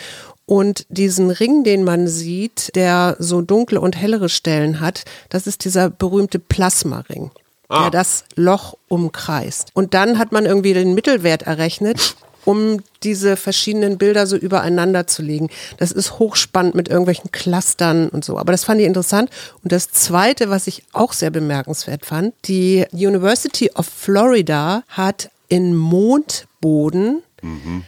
[0.46, 5.64] Und diesen Ring, den man sieht, der so dunkle und hellere Stellen hat, das ist
[5.64, 7.30] dieser berühmte Plasmaring,
[7.68, 7.82] Ah.
[7.82, 9.68] der das Loch umkreist.
[9.72, 15.22] Und dann hat man irgendwie den Mittelwert errechnet, um diese verschiedenen Bilder so übereinander zu
[15.22, 15.48] legen.
[15.78, 18.36] Das ist hochspannend mit irgendwelchen Clustern und so.
[18.36, 19.30] Aber das fand ich interessant.
[19.62, 25.76] Und das Zweite, was ich auch sehr bemerkenswert fand, die University of Florida hat in
[25.76, 27.22] Mondboden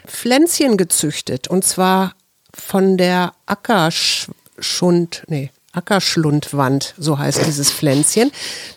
[0.07, 1.49] Pflänzchen gezüchtet.
[1.49, 2.13] Und zwar
[2.55, 8.31] von der Ackerschund, nee, Ackerschlundwand, so heißt dieses Pflänzchen.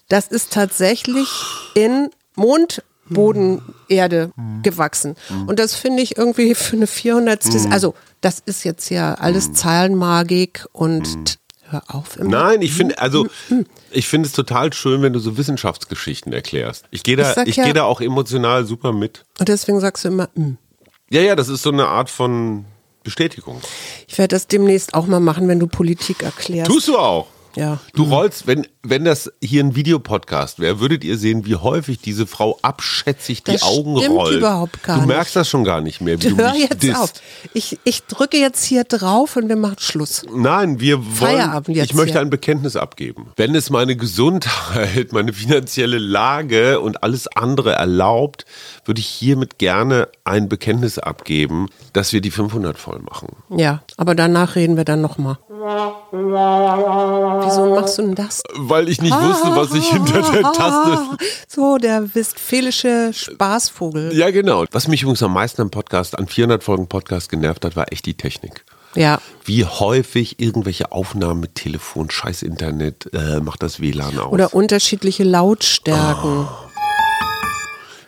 [0.10, 1.28] Das ist tatsächlich
[1.76, 4.32] in Mondbodenerde
[4.64, 5.16] gewachsen.
[5.48, 7.46] Und das finde ich irgendwie für eine 400.
[7.72, 11.38] Also, das ist jetzt ja alles Zahlenmagik und
[11.70, 12.30] hör auf immer.
[12.30, 13.28] Nein, ich finde, also
[13.92, 16.86] ich finde es total schön, wenn du so Wissenschaftsgeschichten erklärst.
[16.92, 19.26] Ich gehe da, Ich sag ich ja- gehe da auch emotional super mit.
[19.40, 20.54] Und deswegen sagst du immer, mm.
[21.10, 22.66] Ja, ja, das ist so eine Art von
[23.08, 23.62] Bestätigung.
[24.06, 26.70] ich werde das demnächst auch mal machen, wenn du Politik erklärst.
[26.70, 27.28] Tust du auch.
[27.58, 27.80] Ja.
[27.94, 32.28] Du rollst, wenn, wenn das hier ein Videopodcast wäre, würdet ihr sehen, wie häufig diese
[32.28, 34.38] Frau abschätzig die Das Augen stimmt rollt.
[34.38, 35.36] überhaupt gar du merkst nicht.
[35.38, 36.96] das schon gar nicht mehr, wie du, Hör jetzt disst.
[36.98, 37.14] auf.
[37.54, 40.24] Ich, ich drücke jetzt hier drauf und wir machen Schluss.
[40.34, 42.22] Nein, wir wollen, Feierabend jetzt ich möchte hier.
[42.22, 43.32] ein Bekenntnis abgeben.
[43.36, 48.46] Wenn es meine Gesundheit, meine finanzielle Lage und alles andere erlaubt,
[48.86, 53.30] würde ich hiermit gerne ein Bekenntnis abgeben, dass wir die 500 voll machen.
[53.50, 55.38] Ja, aber danach reden wir dann nochmal.
[56.12, 58.44] Wieso machst du denn das?
[58.56, 61.00] Weil ich nicht wusste, was ich hinter der Taste...
[61.48, 64.16] So, der westfälische Spaßvogel.
[64.16, 64.66] Ja, genau.
[64.72, 68.06] Was mich übrigens am meisten am Podcast, an 400 Folgen Podcast genervt hat, war echt
[68.06, 68.64] die Technik.
[68.96, 69.20] Ja.
[69.44, 74.32] Wie häufig irgendwelche Aufnahmen mit Telefon, scheiß Internet, äh, macht das WLAN aus.
[74.32, 76.48] Oder unterschiedliche Lautstärken.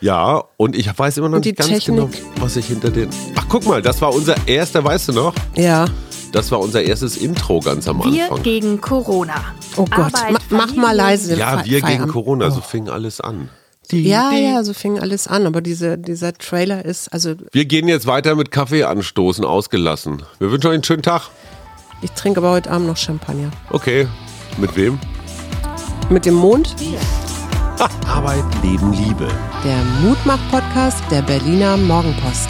[0.01, 1.97] Ja, und ich weiß immer noch nicht ganz Technik?
[1.97, 3.09] genau, was ich hinter den.
[3.35, 5.33] Ach, guck mal, das war unser erster, weißt du noch?
[5.55, 5.85] Ja.
[6.31, 8.43] Das war unser erstes Intro ganz am Wir Anfang.
[8.43, 9.33] gegen Corona.
[9.77, 11.35] Oh Gott, Arbeit, ma, mach mal leise.
[11.35, 12.11] Ja, wir gegen Feierabend.
[12.11, 13.49] Corona, so fing alles an.
[13.91, 15.47] Ja, ja, so fing alles an.
[15.47, 20.21] Aber diese, dieser Trailer ist, also Wir gehen jetzt weiter mit Kaffee anstoßen, ausgelassen.
[20.37, 21.29] Wir wünschen euch einen schönen Tag.
[22.03, 23.49] ich trinke aber heute Abend noch Champagner.
[23.71, 24.07] Okay,
[24.57, 24.99] mit wem?
[26.11, 26.75] Mit dem Mond,
[28.07, 29.27] Arbeit, Leben, Liebe.
[29.63, 32.49] der Mutmach-Podcast der Berliner Morgenpost.